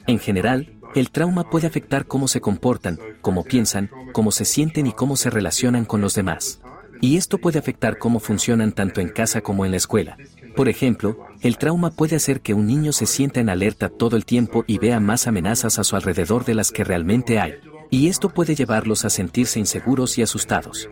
[0.06, 4.92] En general, el trauma puede afectar cómo se comportan, cómo piensan, cómo se sienten y
[4.92, 6.60] cómo se relacionan con los demás.
[7.00, 10.16] Y esto puede afectar cómo funcionan tanto en casa como en la escuela.
[10.54, 14.24] Por ejemplo, el trauma puede hacer que un niño se sienta en alerta todo el
[14.24, 17.54] tiempo y vea más amenazas a su alrededor de las que realmente hay
[17.90, 20.88] y esto puede llevarlos a sentirse inseguros y asustados.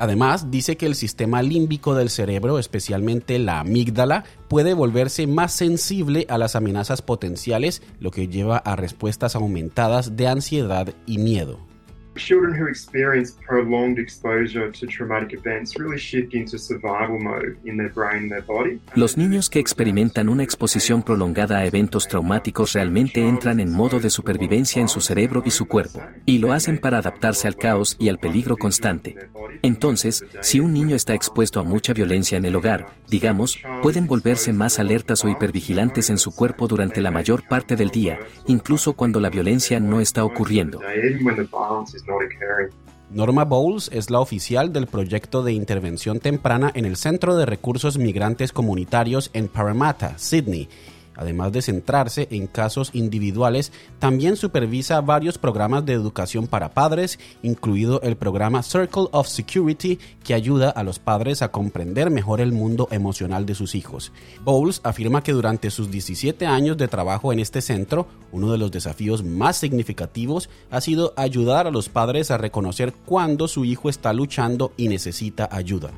[0.00, 6.24] Además, dice que el sistema límbico del cerebro, especialmente la amígdala, puede volverse más sensible
[6.28, 11.67] a las amenazas potenciales, lo que lleva a respuestas aumentadas de ansiedad y miedo.
[12.18, 17.92] Children who experience prolonged exposure to traumatic events really shift into survival mode in their
[17.92, 18.80] brain and their body.
[18.94, 24.10] Los niños que experimentan una exposición prolongada a eventos traumáticos realmente entran en modo de
[24.10, 28.08] supervivencia en su cerebro y su cuerpo, y lo hacen para adaptarse al caos y
[28.08, 29.16] al peligro constante.
[29.62, 34.52] Entonces, si un niño está expuesto a mucha violencia en el hogar, digamos, pueden volverse
[34.52, 39.20] más alertas o hipervigilantes en su cuerpo durante la mayor parte del día, incluso cuando
[39.20, 40.80] la violencia no está ocurriendo.
[43.10, 47.96] Norma Bowles es la oficial del proyecto de intervención temprana en el Centro de Recursos
[47.96, 50.68] Migrantes Comunitarios en Parramatta, Sydney,
[51.18, 58.00] Además de centrarse en casos individuales, también supervisa varios programas de educación para padres, incluido
[58.02, 62.86] el programa Circle of Security, que ayuda a los padres a comprender mejor el mundo
[62.92, 64.12] emocional de sus hijos.
[64.44, 68.70] Bowles afirma que durante sus 17 años de trabajo en este centro, uno de los
[68.70, 74.12] desafíos más significativos ha sido ayudar a los padres a reconocer cuándo su hijo está
[74.12, 75.90] luchando y necesita ayuda.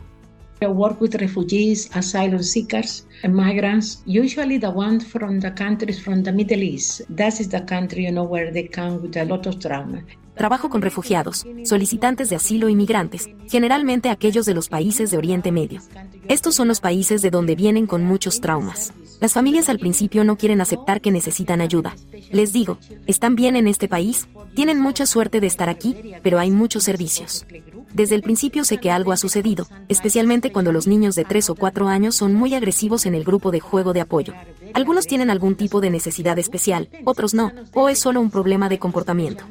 [0.62, 6.22] I work with refugees, asylum seekers, and migrants, usually the ones from the countries from
[6.22, 7.02] the Middle East.
[7.08, 10.04] That is the country, you know, where they come with a lot of trauma.
[10.34, 15.50] Trabajo con refugiados, solicitantes de asilo y migrantes, generalmente aquellos de los países de Oriente
[15.50, 15.80] Medio.
[16.28, 18.92] Estos son los países de donde vienen con muchos traumas.
[19.20, 21.94] Las familias al principio no quieren aceptar que necesitan ayuda.
[22.32, 24.28] Les digo, ¿están bien en este país?
[24.54, 27.46] Tienen mucha suerte de estar aquí, pero hay muchos servicios.
[27.92, 31.54] Desde el principio sé que algo ha sucedido, especialmente cuando los niños de 3 o
[31.54, 34.32] 4 años son muy agresivos en el grupo de juego de apoyo.
[34.74, 38.78] Algunos tienen algún tipo de necesidad especial, otros no, o es solo un problema de
[38.78, 39.44] comportamiento.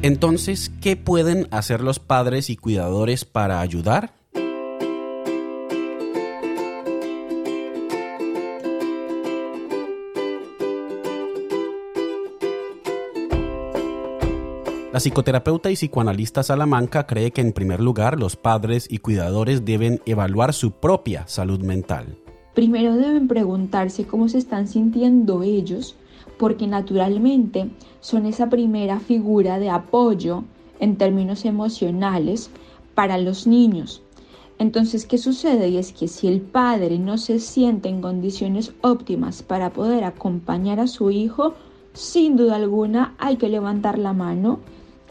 [0.00, 4.17] Entonces, ¿qué pueden hacer los padres y cuidadores para ayudar?
[14.90, 20.00] La psicoterapeuta y psicoanalista Salamanca cree que en primer lugar los padres y cuidadores deben
[20.06, 22.16] evaluar su propia salud mental.
[22.54, 25.94] Primero deben preguntarse cómo se están sintiendo ellos,
[26.38, 27.68] porque naturalmente
[28.00, 30.44] son esa primera figura de apoyo
[30.80, 32.50] en términos emocionales
[32.94, 34.02] para los niños.
[34.58, 35.68] Entonces, ¿qué sucede?
[35.68, 40.80] Y es que si el padre no se siente en condiciones óptimas para poder acompañar
[40.80, 41.54] a su hijo,
[41.98, 44.60] sin duda alguna hay que levantar la mano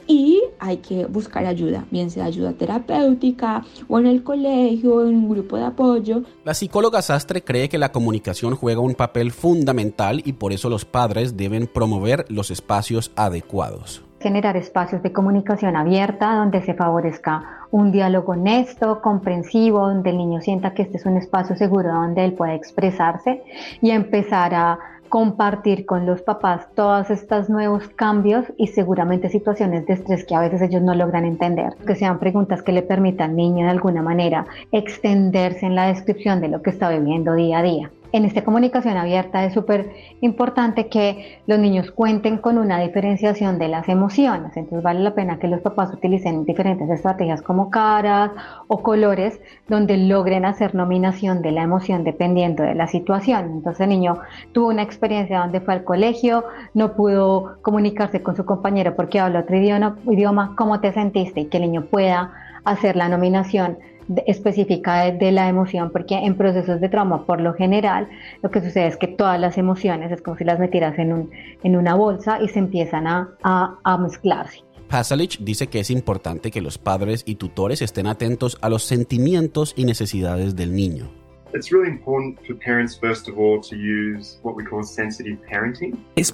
[0.08, 5.16] y hay que buscar ayuda, bien sea ayuda terapéutica o en el colegio o en
[5.16, 6.24] un grupo de apoyo.
[6.46, 10.86] La psicóloga Sastre cree que la comunicación juega un papel fundamental y por eso los
[10.86, 17.92] padres deben promover los espacios adecuados generar espacios de comunicación abierta donde se favorezca un
[17.92, 22.34] diálogo honesto, comprensivo, donde el niño sienta que este es un espacio seguro donde él
[22.34, 23.44] puede expresarse
[23.82, 24.80] y empezar a
[25.10, 30.40] compartir con los papás todos estos nuevos cambios y seguramente situaciones de estrés que a
[30.40, 31.74] veces ellos no logran entender.
[31.86, 36.40] Que sean preguntas que le permitan al niño de alguna manera extenderse en la descripción
[36.42, 39.92] de lo que está viviendo día a día en esta comunicación abierta es súper
[40.22, 44.56] importante que los niños cuenten con una diferenciación de las emociones.
[44.56, 48.32] Entonces vale la pena que los papás utilicen diferentes estrategias como caras
[48.68, 53.52] o colores donde logren hacer nominación de la emoción dependiendo de la situación.
[53.52, 54.20] Entonces el niño
[54.54, 59.40] tuvo una experiencia donde fue al colegio, no pudo comunicarse con su compañero porque habla
[59.40, 61.42] otro idioma, idioma ¿cómo te sentiste?
[61.42, 62.32] Y que el niño pueda
[62.64, 63.78] hacer la nominación
[64.26, 68.08] específica de, la emoción, porque en procesos de trauma, por lo general,
[68.42, 71.30] lo que sucede es que todas las emociones es como si las metieras en, un,
[71.64, 74.64] en una bolsa y se empiezan a, a, mezclarse.
[74.88, 79.74] Pasalich dice que es importante que los padres y tutores estén atentos a los sentimientos
[79.76, 81.10] y necesidades del niño.
[81.54, 81.72] Es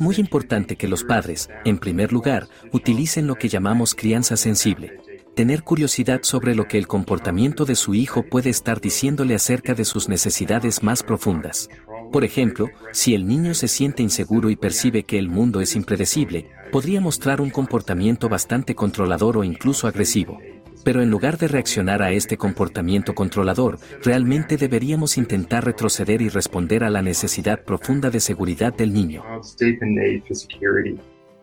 [0.01, 4.99] muy importante que los padres, en primer lugar, utilicen lo que llamamos crianza sensible
[5.35, 9.85] tener curiosidad sobre lo que el comportamiento de su hijo puede estar diciéndole acerca de
[9.85, 11.69] sus necesidades más profundas.
[12.11, 16.51] Por ejemplo, si el niño se siente inseguro y percibe que el mundo es impredecible,
[16.71, 20.39] podría mostrar un comportamiento bastante controlador o incluso agresivo.
[20.83, 26.83] Pero en lugar de reaccionar a este comportamiento controlador, realmente deberíamos intentar retroceder y responder
[26.83, 29.23] a la necesidad profunda de seguridad del niño.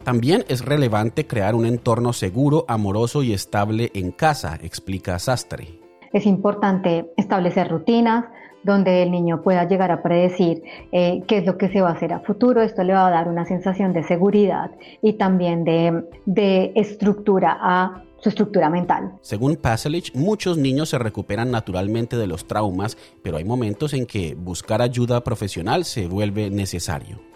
[0.05, 5.79] También es relevante crear un entorno seguro, amoroso y estable en casa, explica Sastre.
[6.13, 8.25] Es importante establecer rutinas
[8.63, 11.93] donde el niño pueda llegar a predecir eh, qué es lo que se va a
[11.93, 12.63] hacer a futuro.
[12.63, 14.71] Esto le va a dar una sensación de seguridad
[15.03, 19.13] y también de, de estructura a su estructura mental.
[19.23, 24.35] Según Paselich, muchos niños se recuperan naturalmente de los traumas, pero hay momentos en que
[24.35, 27.30] buscar ayuda profesional se vuelve necesario.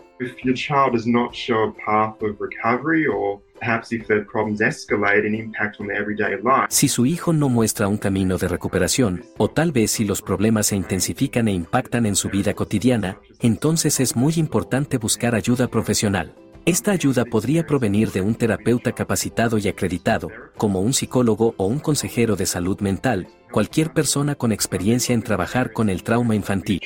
[6.70, 10.66] Si su hijo no muestra un camino de recuperación, o tal vez si los problemas
[10.66, 16.34] se intensifican e impactan en su vida cotidiana, entonces es muy importante buscar ayuda profesional.
[16.66, 21.78] Esta ayuda podría provenir de un terapeuta capacitado y acreditado, como un psicólogo o un
[21.78, 26.80] consejero de salud mental, cualquier persona con experiencia en trabajar con el trauma infantil.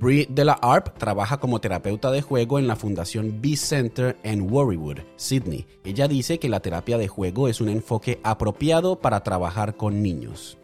[0.00, 4.50] Brie de la Arp trabaja como terapeuta de juego en la Fundación B Center en
[4.50, 5.66] Warrywood, Sydney.
[5.84, 10.56] Ella dice que la terapia de juego es un enfoque apropiado para trabajar con niños.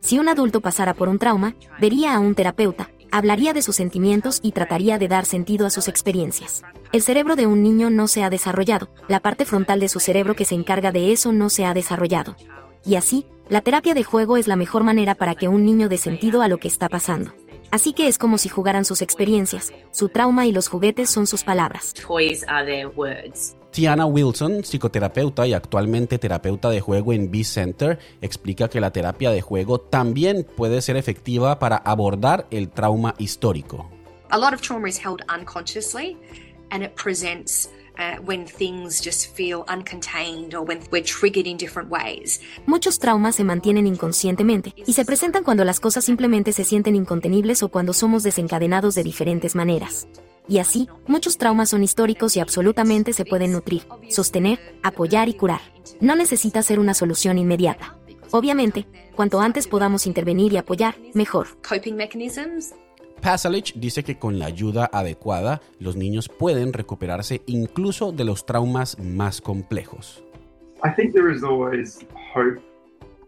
[0.00, 4.40] Si un adulto pasara por un trauma, vería a un terapeuta, hablaría de sus sentimientos
[4.42, 6.62] y trataría de dar sentido a sus experiencias.
[6.92, 10.34] El cerebro de un niño no se ha desarrollado, la parte frontal de su cerebro
[10.34, 12.34] que se encarga de eso no se ha desarrollado.
[12.84, 15.98] Y así, la terapia de juego es la mejor manera para que un niño dé
[15.98, 17.34] sentido a lo que está pasando.
[17.70, 21.44] Así que es como si jugaran sus experiencias, su trauma y los juguetes son sus
[21.44, 21.92] palabras.
[23.70, 29.30] Tiana Wilson, psicoterapeuta y actualmente terapeuta de juego en B Center, explica que la terapia
[29.30, 33.90] de juego también puede ser efectiva para abordar el trauma histórico.
[34.30, 36.16] A lot of trauma is held unconsciously
[36.70, 37.68] and it presents
[42.66, 47.62] Muchos traumas se mantienen inconscientemente y se presentan cuando las cosas simplemente se sienten incontenibles
[47.62, 50.08] o cuando somos desencadenados de diferentes maneras.
[50.48, 55.60] Y así, muchos traumas son históricos y absolutamente se pueden nutrir, sostener, apoyar y curar.
[56.00, 57.96] No necesita ser una solución inmediata.
[58.32, 61.48] Obviamente, cuanto antes podamos intervenir y apoyar, mejor.
[63.22, 68.98] Pasalich dice que con la ayuda adecuada, los niños pueden recuperarse incluso de los traumas
[68.98, 70.24] más complejos.
[70.84, 72.04] I think there is always
[72.34, 72.60] hope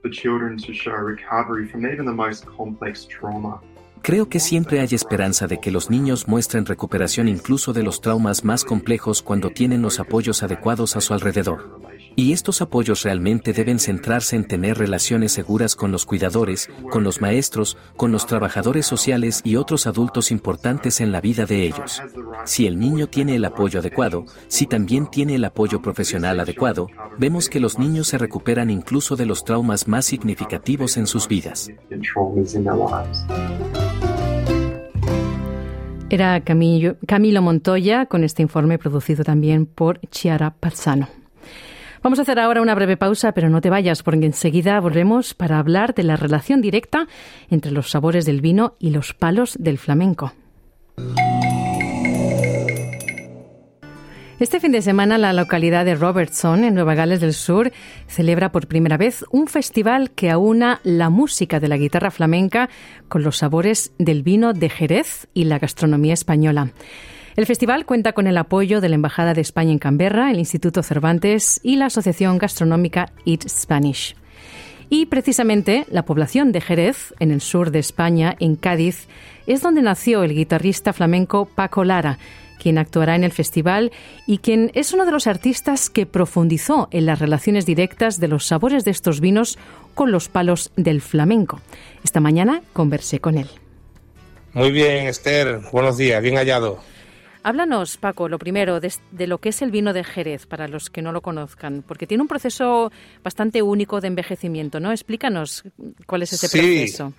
[0.03, 3.61] for children to show recovery from even the most complex trauma.
[4.03, 8.45] Creo que siempre hay esperanza de que los niños muestren recuperación incluso de los traumas
[8.45, 11.81] más complejos cuando tienen los apoyos adecuados a su alrededor.
[12.17, 17.21] Y estos apoyos realmente deben centrarse en tener relaciones seguras con los cuidadores, con los
[17.21, 22.03] maestros, con los trabajadores sociales y otros adultos importantes en la vida de ellos.
[22.45, 26.87] Si el niño tiene el apoyo adecuado, si también tiene el apoyo profesional adecuado,
[27.19, 31.71] vemos que los niños se recuperan incluso de los traumas más significativos en sus vidas.
[36.11, 41.24] Era Camilo, Montoya con este informe producido también por Chiara Parzano.
[42.05, 45.59] Vamos a hacer ahora una breve pausa, pero no te vayas, porque enseguida volvemos para
[45.59, 47.09] hablar de la relación directa
[47.49, 50.35] entre los sabores del vino y los palos del flamenco.
[54.39, 57.73] Este fin de semana la localidad de Robertson, en Nueva Gales del Sur,
[58.07, 62.69] celebra por primera vez un festival que aúna la música de la guitarra flamenca
[63.09, 66.71] con los sabores del vino de Jerez y la gastronomía española.
[67.37, 70.85] El festival cuenta con el apoyo de la Embajada de España en Canberra, el Instituto
[70.85, 74.15] Cervantes y la Asociación Gastronómica Eat Spanish.
[74.89, 79.09] Y precisamente la población de Jerez, en el sur de España, en Cádiz,
[79.49, 82.19] es donde nació el guitarrista flamenco Paco Lara,
[82.63, 83.91] quien actuará en el festival
[84.29, 88.47] y quien es uno de los artistas que profundizó en las relaciones directas de los
[88.47, 89.59] sabores de estos vinos
[89.95, 91.61] con los palos del flamenco.
[92.05, 93.49] Esta mañana conversé con él.
[94.53, 95.63] Muy bien, Esther.
[95.73, 96.23] Buenos días.
[96.23, 96.94] Bien hallado.
[97.45, 101.03] Háblanos, Paco, lo primero, de, lo que es el vino de Jerez, para los que
[101.03, 102.91] no lo conozcan, porque tiene un proceso
[103.23, 104.91] bastante único de envejecimiento, ¿no?
[104.91, 105.63] Explícanos
[106.07, 107.13] cuál es ese proceso.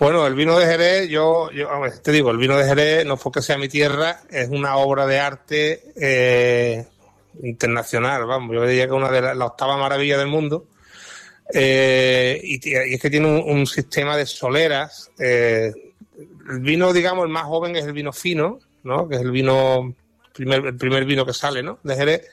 [0.00, 1.68] Bueno, el vino de Jerez, yo, yo
[2.02, 5.06] te digo, el vino de Jerez no es porque sea mi tierra, es una obra
[5.06, 6.84] de arte eh,
[7.44, 10.66] internacional, vamos, yo diría que es una de las la octava maravilla del mundo.
[11.54, 15.12] Eh, y, es que tiene un, sistema de soleras.
[15.20, 15.72] Eh,
[16.50, 18.58] el vino, digamos, el más joven es el vino fino,
[19.08, 19.94] que es el vino,
[20.32, 21.78] primer, el primer vino que sale ¿no?
[21.82, 22.28] de Jerez,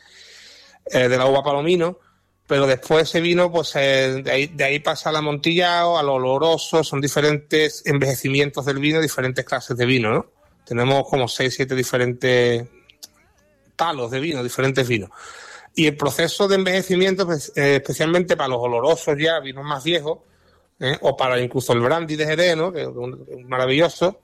[0.85, 1.99] eh, de la uva palomino,
[2.47, 6.83] pero después ese vino, pues eh, de, ahí, de ahí pasa al amontillado, al oloroso,
[6.83, 10.25] son diferentes envejecimientos del vino, diferentes clases de vino, ¿no?
[10.65, 12.65] Tenemos como seis, siete diferentes
[13.75, 15.09] palos de vino, diferentes vinos.
[15.75, 20.19] Y el proceso de envejecimiento, pues, eh, especialmente para los olorosos ya, vinos más viejos,
[21.01, 22.71] o para incluso el brandy de Jerez, ¿no?
[22.71, 24.19] que es maravilloso,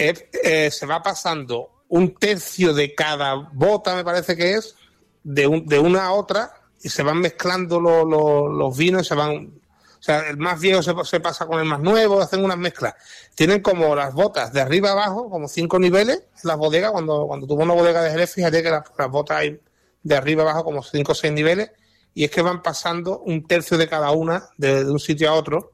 [0.00, 4.76] eh, se va pasando un tercio de cada bota, me parece que es,
[5.22, 9.60] de, de una a otra, y se van mezclando los vinos, se van.
[9.98, 12.94] O sea, el más viejo se, pasa con el más nuevo, hacen unas mezclas.
[13.34, 16.90] Tienen como las botas de arriba abajo, como cinco niveles, las bodegas.
[16.92, 19.60] Cuando, cuando tuvo una bodega de Jerez, fíjate que las, botas hay
[20.02, 21.70] de arriba abajo como cinco o seis niveles,
[22.14, 25.72] y es que van pasando un tercio de cada una de un sitio a otro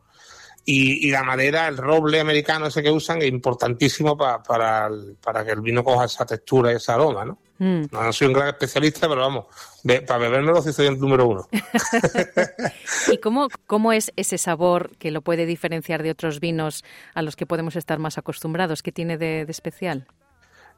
[0.68, 5.60] y, la madera, el roble americano ese que usan, es importantísimo para, para que el
[5.60, 7.38] vino coja esa textura y ese aroma, ¿no?
[7.58, 7.84] Mm.
[7.90, 9.46] No, soy un gran especialista, pero vamos,
[10.06, 11.48] para bebérmelo sí soy el número uno.
[13.12, 17.36] ¿Y cómo, cómo es ese sabor que lo puede diferenciar de otros vinos a los
[17.36, 18.82] que podemos estar más acostumbrados?
[18.82, 20.06] ¿Qué tiene de, de especial?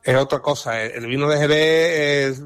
[0.05, 0.82] Es otra cosa.
[0.82, 2.43] El vino de Jerez es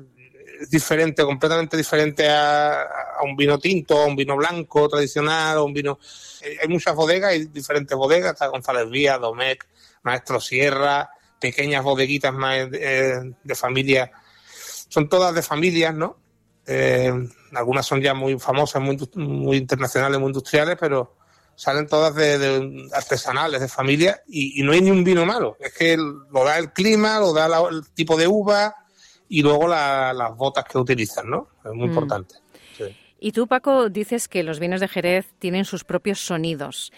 [0.71, 2.87] diferente, completamente diferente a,
[3.25, 5.99] un vino tinto, a un vino blanco tradicional, a un vino...
[6.43, 9.65] Eh, hay muchas bodegas, hay diferentes bodegas, González Vía, Domecq,
[10.03, 11.11] Maestro Sierra,
[11.41, 14.11] pequeñas bodeguitas más eh, de familia,
[14.89, 16.19] son todas de familias, ¿no?
[16.67, 17.13] Eh,
[17.55, 21.17] algunas son ya muy famosas, muy, muy internacionales, muy industriales, pero
[21.55, 25.57] salen todas de, artesanales, de familia, y, no hay ni un vino malo.
[25.61, 28.75] Es que lo da el clima, lo da el tipo de uva,
[29.33, 31.49] y luego las botas que utilizan, ¿no?
[31.64, 31.91] Es muy mm.
[31.91, 32.35] importante.
[33.18, 36.93] Y tú, Paco, dices que los vinos de Jerez tienen sus propios sonidos.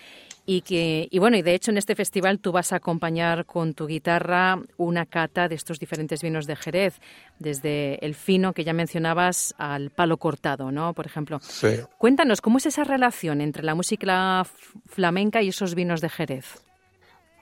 [0.45, 3.73] Y que, y bueno, y de hecho en este festival tú vas a acompañar con
[3.73, 7.01] tu guitarra una cata de estos diferentes vinos de Jerez,
[7.39, 10.93] desde el fino que ya mencionabas al palo cortado, ¿no?
[10.93, 11.39] Por ejemplo.
[11.41, 11.69] Sí.
[11.99, 14.45] Cuéntanos, ¿cómo es esa relación entre la música
[14.87, 16.65] flamenca y esos vinos de Jerez?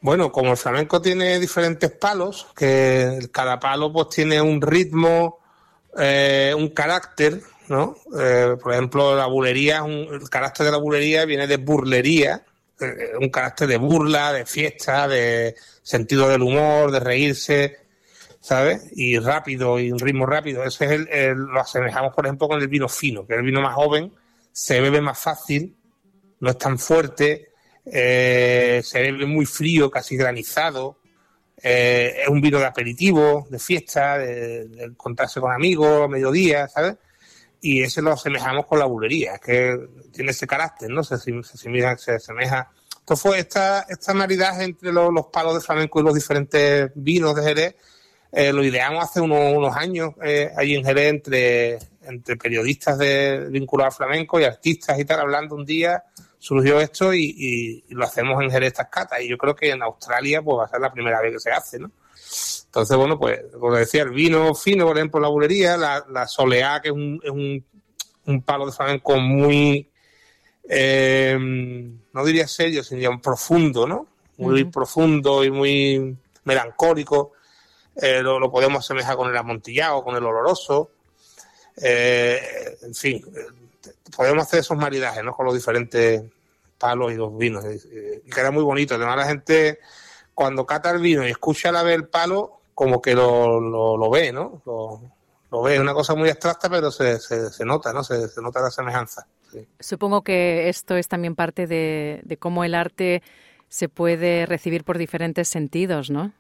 [0.03, 5.39] Bueno, como el flamenco tiene diferentes palos, que cada palo pues tiene un ritmo,
[5.97, 7.97] eh, un carácter, ¿no?
[8.19, 12.45] Eh, por ejemplo, la bulería, el carácter de la bulería viene de burlería,
[12.81, 17.77] eh, un carácter de burla, de fiesta, de sentido del humor, de reírse,
[18.41, 18.83] ¿sabes?
[18.97, 20.65] Y rápido, y un ritmo rápido.
[20.65, 23.63] Ese es el, lo asemejamos, por ejemplo, con el vino fino, que es el vino
[23.63, 24.13] más joven,
[24.51, 25.77] se bebe más fácil,
[26.41, 27.52] no es tan fuerte,
[27.85, 30.99] eh, se bebe muy frío, casi granizado.
[31.63, 36.97] Eh, es un vino de aperitivo, de fiesta, de, encontrarse con amigos a mediodía, ¿sabes?
[37.61, 39.79] Y ese lo asemejamos con la bulería, que
[40.13, 41.05] tiene ese carácter, ¿no?
[41.05, 41.57] Se, se, se,
[41.99, 46.15] se asemeja Entonces fue esta, esta maridaje entre los, los, palos de flamenco y los
[46.15, 47.77] diferentes vinos de Jerez,
[48.33, 53.47] eh, lo ideamos hace unos, unos años eh, allí en Jerez entre, entre periodistas de,
[53.51, 56.03] vinculados al flamenco y artistas y tal, hablando un día,
[56.43, 59.21] surgió esto y, y, lo hacemos en Jerez estas catas.
[59.21, 61.53] Y yo creo que en Australia pues va a ser la primera vez que se
[61.53, 61.93] hace, ¿no?
[62.65, 66.81] Entonces, bueno, pues, como decía, el vino fino, por ejemplo, la bulería, la, la soleá,
[66.83, 67.65] que es un, es un,
[68.27, 69.89] un palo de flamenco muy,
[70.69, 71.39] eh,
[72.13, 74.09] no diría serio, sino profundo, ¿no?
[74.39, 77.35] Muy profundo y muy melancólico.
[77.95, 80.91] Eh, lo, podemos asemejar con el amontillado, con el oloroso.
[81.81, 82.41] Eh,
[82.83, 83.25] en fin,
[84.17, 85.33] podemos hacer esos maridajes, ¿no?
[85.33, 86.23] Con los diferentes
[86.79, 87.65] palos y los vinos.
[87.65, 88.95] Y queda muy bonito.
[88.95, 89.79] Además, la gente,
[90.35, 94.33] cuando cata el vino y escucha la vez el palo, como que lo, lo, ve,
[94.33, 94.63] ¿no?
[94.65, 95.75] Lo, ve.
[95.75, 98.03] Es una cosa muy abstracta, pero se, se, nota, ¿no?
[98.03, 99.27] Se, se nota la semejanza.
[99.81, 103.23] Supongo que esto es también parte de, cómo el arte
[103.69, 106.33] se puede recibir por diferentes sentidos, ¿no?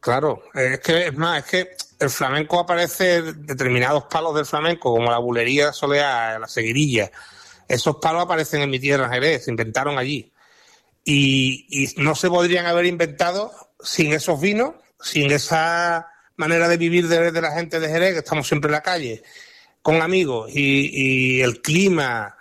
[0.00, 5.10] Claro, es que es más, es que el flamenco aparece determinados palos del flamenco, como
[5.10, 7.12] la bulería soleá, la seguirilla.
[7.68, 10.32] Esos palos aparecen en mi tierra Jerez, se inventaron allí.
[11.04, 17.06] Y, y no se podrían haber inventado sin esos vinos, sin esa manera de vivir
[17.06, 19.22] de, de la gente de Jerez, que estamos siempre en la calle,
[19.82, 22.36] con amigos y, el clima,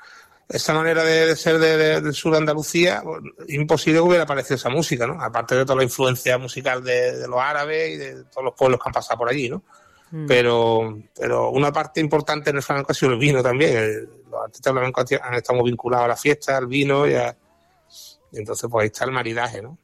[0.49, 5.05] esa manera de, ser del sur de Andalucía, pues, imposible que hubiera aparecido esa música,
[5.05, 5.21] ¿no?
[5.21, 8.89] Aparte de toda la influencia musical de, los árabes y de todos los pueblos que
[8.89, 9.63] han pasado por allí, ¿no?
[10.11, 10.25] Mm.
[10.25, 14.09] Pero, pero una parte importante en el flamenco ha sido el vino también.
[14.31, 18.83] Los artistas flamencos han estado vinculados a la fiesta, al vino y, y entonces pues
[18.83, 19.77] ahí está el maridaje, ¿no?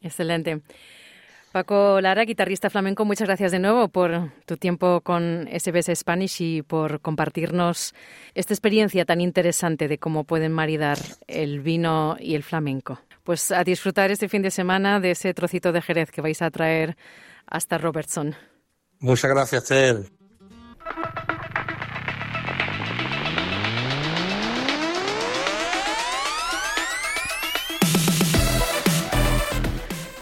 [0.00, 0.62] Excelente.
[1.56, 6.60] Paco Lara, guitarrista flamenco, muchas gracias de nuevo por tu tiempo con SBS Spanish y
[6.60, 7.94] por compartirnos
[8.34, 13.00] esta experiencia tan interesante de cómo pueden maridar el vino y el flamenco.
[13.24, 16.50] Pues a disfrutar este fin de semana de ese trocito de Jerez que vais a
[16.50, 16.94] traer
[17.46, 18.34] hasta Robertson.
[18.98, 20.04] Muchas gracias, Ted.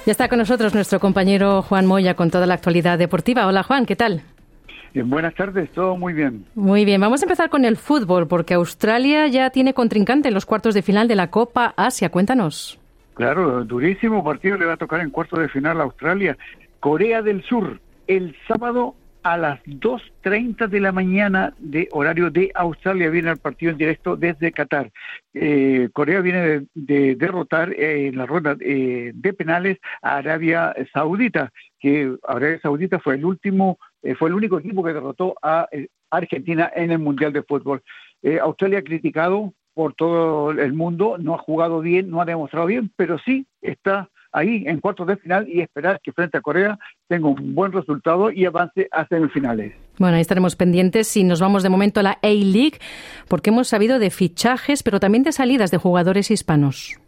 [0.07, 3.47] Ya está con nosotros nuestro compañero Juan Moya con toda la actualidad deportiva.
[3.47, 4.21] Hola Juan, ¿qué tal?
[4.93, 6.45] Eh, buenas tardes, todo muy bien.
[6.55, 10.45] Muy bien, vamos a empezar con el fútbol, porque Australia ya tiene contrincante en los
[10.45, 12.11] cuartos de final de la Copa Asia.
[12.11, 12.79] Cuéntanos.
[13.15, 16.37] Claro, durísimo partido le va a tocar en cuartos de final a Australia.
[16.81, 18.95] Corea del Sur, el sábado
[19.25, 24.17] a las 2.30 de la mañana de horario de Australia viene el partido en directo
[24.17, 24.93] desde Qatar.
[25.33, 31.51] Eh, Corea viene de, derrotar eh, en la ronda eh, de penales a Arabia Saudita,
[31.81, 33.79] que Arabia Saudita fue el último,
[34.19, 35.69] fue el único equipo que derrotó a
[36.11, 37.83] Argentina en el Mundial de Fútbol.
[38.43, 42.91] Australia ha criticado por todo el mundo, no ha jugado bien, no ha demostrado bien,
[42.97, 47.29] pero sí está ahí en cuartos de final y esperar que frente a Corea tenga
[47.29, 49.75] un buen resultado y avance a semifinales.
[49.99, 52.79] Bueno, ahí estaremos pendientes y nos vamos de momento a la A-League
[53.29, 56.99] porque hemos sabido de fichajes, pero también de salidas de jugadores hispanos.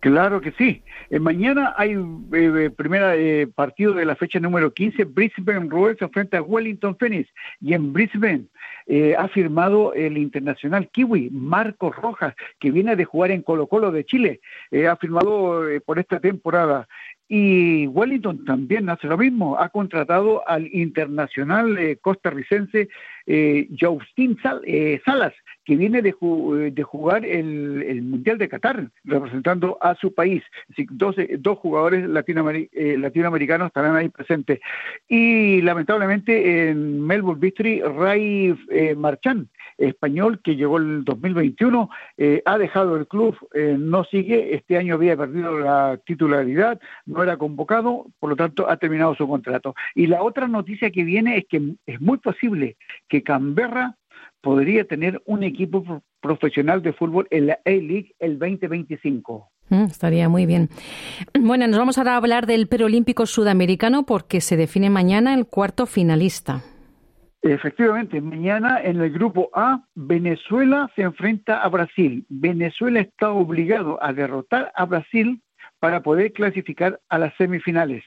[0.00, 0.82] Claro que sí.
[1.10, 5.04] Eh, mañana hay eh, primer eh, partido de la fecha número 15.
[5.04, 7.28] Brisbane Royals se enfrenta a Wellington Phoenix.
[7.60, 8.44] Y en Brisbane
[8.86, 13.92] eh, ha firmado el internacional kiwi Marcos Rojas, que viene de jugar en Colo Colo
[13.92, 14.40] de Chile.
[14.88, 16.88] ha firmado por esta temporada.
[17.32, 22.88] Y Wellington también hace lo mismo, ha contratado al internacional eh, costarricense
[23.24, 25.32] eh, Justin eh, Salas,
[25.64, 30.42] que viene de, eh, de jugar el, Mundial de Qatar, representando a su país.
[30.90, 34.60] Dos, dos jugadores latinoamericanos estarán ahí presentes.
[35.08, 38.56] Y lamentablemente en Melbourne Victory, Ray
[38.96, 39.48] Marchand,
[39.80, 44.94] español que llegó el 2021, eh, ha dejado el club, eh, no sigue, este año
[44.94, 49.74] había perdido la titularidad, no era convocado, por lo tanto ha terminado su contrato.
[49.94, 52.76] Y la otra noticia que viene es que es muy posible
[53.08, 53.96] que Canberra
[54.40, 59.50] podría tener un equipo profesional de fútbol en la A-League el 2025.
[59.70, 60.68] Mm, estaría muy bien.
[61.38, 65.86] Bueno, nos vamos ahora a hablar del perolímpico sudamericano porque se define mañana el cuarto
[65.86, 66.62] finalista.
[67.42, 72.26] Efectivamente, mañana en el grupo A, Venezuela se enfrenta a Brasil.
[72.28, 75.40] Venezuela está obligado a derrotar a Brasil
[75.78, 78.04] para poder clasificar a las semifinales.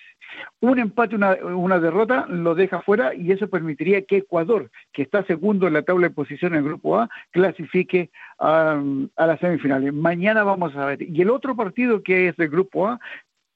[0.62, 5.68] Un empate, una, derrota lo deja fuera y eso permitiría que Ecuador, que está segundo
[5.68, 8.82] en la tabla de posición en el grupo A, clasifique a,
[9.16, 9.94] a las semifinales.
[9.94, 11.02] Mañana vamos a ver.
[11.02, 13.00] Y el otro partido que es del grupo A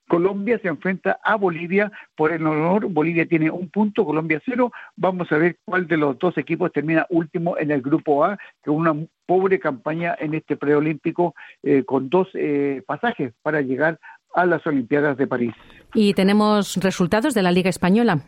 [0.07, 2.88] Colombia se enfrenta a Bolivia por el honor.
[2.88, 4.71] Bolivia tiene un punto, Colombia cero.
[4.95, 8.69] Vamos a ver cuál de los dos equipos termina último en el grupo A, que
[8.69, 13.99] una pobre campaña en este preolímpico eh, con dos eh, pasajes para llegar
[14.38, 15.53] a las Olimpiadas de París.
[15.93, 18.19] ¿Y tenemos resultados de la Liga Española?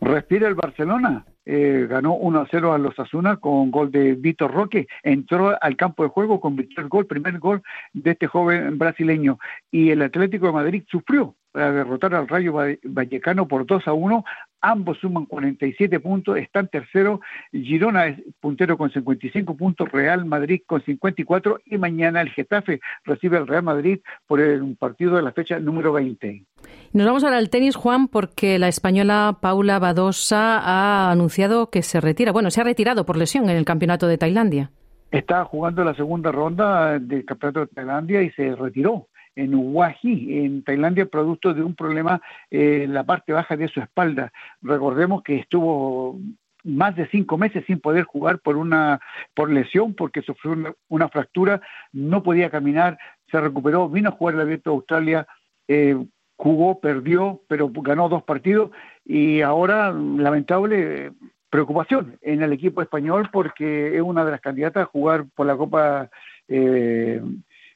[0.00, 1.24] Respira el Barcelona.
[1.46, 4.88] Eh, ganó 1 a 0 a los Asuna con gol de Vitor Roque.
[5.02, 7.62] Entró al campo de juego, convirtió el gol, primer gol
[7.92, 9.38] de este joven brasileño.
[9.70, 14.24] Y el Atlético de Madrid sufrió para derrotar al Rayo Vallecano por 2 a 1.
[14.60, 17.20] Ambos suman 47 puntos, están tercero.
[17.52, 23.36] Girona es puntero con 55 puntos, Real Madrid con 54 y mañana el Getafe recibe
[23.36, 26.44] al Real Madrid por un partido de la fecha número 20.
[26.92, 32.00] Nos vamos ahora al tenis, Juan, porque la española Paula Badosa ha anunciado que se
[32.00, 32.32] retira.
[32.32, 34.70] Bueno, se ha retirado por lesión en el campeonato de Tailandia.
[35.10, 40.64] Está jugando la segunda ronda del campeonato de Tailandia y se retiró en Huaji, en
[40.64, 42.20] Tailandia, producto de un problema
[42.50, 44.32] en la parte baja de su espalda.
[44.60, 46.18] Recordemos que estuvo
[46.64, 49.00] más de cinco meses sin poder jugar por una
[49.34, 51.60] por lesión porque sufrió una, fractura,
[51.92, 52.98] no podía caminar,
[53.30, 55.26] se recuperó, vino a jugar el Abierto de Australia,
[55.68, 55.96] eh,
[56.36, 58.70] jugó, perdió, pero ganó dos partidos
[59.04, 61.12] y ahora lamentable
[61.48, 65.56] preocupación en el equipo español porque es una de las candidatas a jugar por la
[65.56, 66.10] Copa
[66.48, 67.22] eh,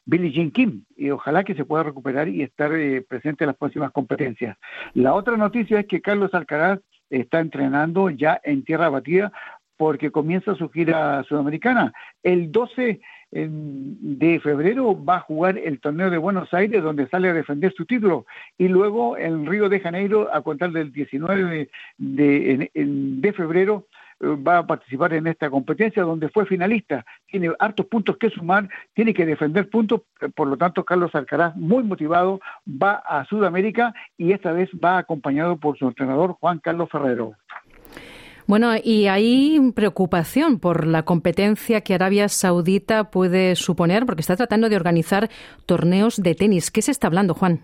[0.05, 3.57] Billie Jean Kim y ojalá que se pueda recuperar y estar eh, presente en las
[3.57, 4.57] próximas competencias.
[4.94, 6.80] La otra noticia es que Carlos Alcaraz
[7.11, 9.32] está entrenando ya en tierra batida
[9.76, 11.92] porque comienza su gira sudamericana.
[12.22, 13.00] El 12
[13.32, 17.86] de febrero va a jugar el torneo de Buenos Aires donde sale a defender su
[17.86, 18.26] título
[18.59, 23.86] y luego en Río de Janeiro a contar del 19 de, de febrero
[24.22, 27.04] va a participar en esta competencia donde fue finalista.
[27.26, 30.02] Tiene hartos puntos que sumar, tiene que defender puntos,
[30.34, 35.56] por lo tanto Carlos Alcaraz, muy motivado, va a Sudamérica y esta vez va acompañado
[35.56, 37.34] por su entrenador Juan Carlos Ferrero.
[38.46, 44.68] Bueno, y hay preocupación por la competencia que Arabia Saudita puede suponer, porque está tratando
[44.68, 45.30] de organizar
[45.64, 46.70] torneos de tenis.
[46.70, 47.60] ¿Qué se está hablando, Juan?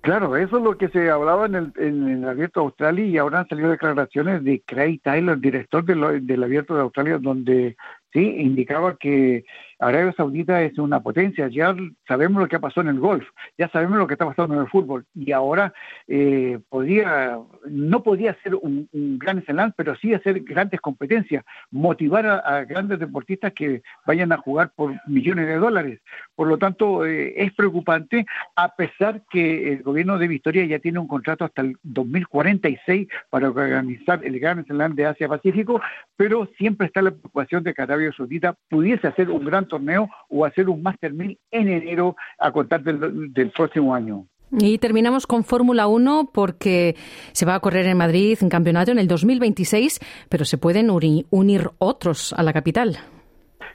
[0.00, 3.18] Claro, eso es lo que se hablaba en el, en el Abierto de Australia y
[3.18, 7.76] ahora han salido declaraciones de Craig Tyler, director del Abierto de Australia, donde
[8.12, 9.44] sí indicaba que
[9.78, 11.74] Arabia Saudita es una potencia, ya
[12.08, 13.26] sabemos lo que pasado en el golf,
[13.58, 15.72] ya sabemos lo que está pasando en el fútbol, y ahora
[16.08, 22.64] eh, podía, no podía ser un, gran escenario, pero sí hacer grandes competencias, motivar a,
[22.64, 26.00] grandes deportistas que vayan a jugar por millones de dólares.
[26.34, 30.98] Por lo tanto, eh, es preocupante, a pesar que el gobierno de Victoria ya tiene
[30.98, 35.80] un contrato hasta el 2046 para organizar el Gran Slam de Asia-Pacífico,
[36.16, 40.44] pero siempre está la preocupación de que Arabia Saudita pudiese hacer un gran torneo o
[40.44, 44.26] hacer un Master 1000 en enero a contar del, del próximo año.
[44.52, 46.94] Y terminamos con Fórmula 1 porque
[47.32, 51.70] se va a correr en Madrid un campeonato en el 2026, pero se pueden unir
[51.78, 52.96] otros a la capital.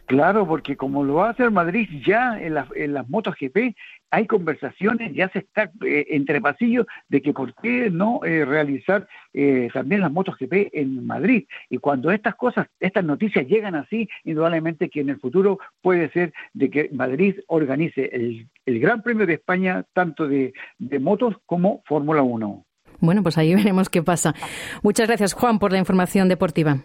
[0.06, 3.76] Claro, porque como lo va a hacer Madrid ya en, la, en las motos GP,
[4.12, 9.08] hay conversaciones, ya se está eh, entre pasillos de que por qué no eh, realizar
[9.34, 11.48] eh, también las motos GP en Madrid.
[11.70, 16.34] Y cuando estas cosas, estas noticias llegan así, indudablemente que en el futuro puede ser
[16.54, 22.22] de que Madrid organice el, Gran Premio de España, tanto de, de motos como Fórmula
[22.22, 22.66] 1.
[23.00, 24.36] Bueno, pues ahí veremos qué pasa.
[24.84, 26.78] Muchas gracias, Juan, por la información deportiva.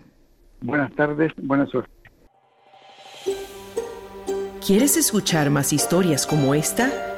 [0.61, 1.91] Buenas tardes, buenas suerte.
[4.65, 7.16] ¿Quieres escuchar más historias como esta?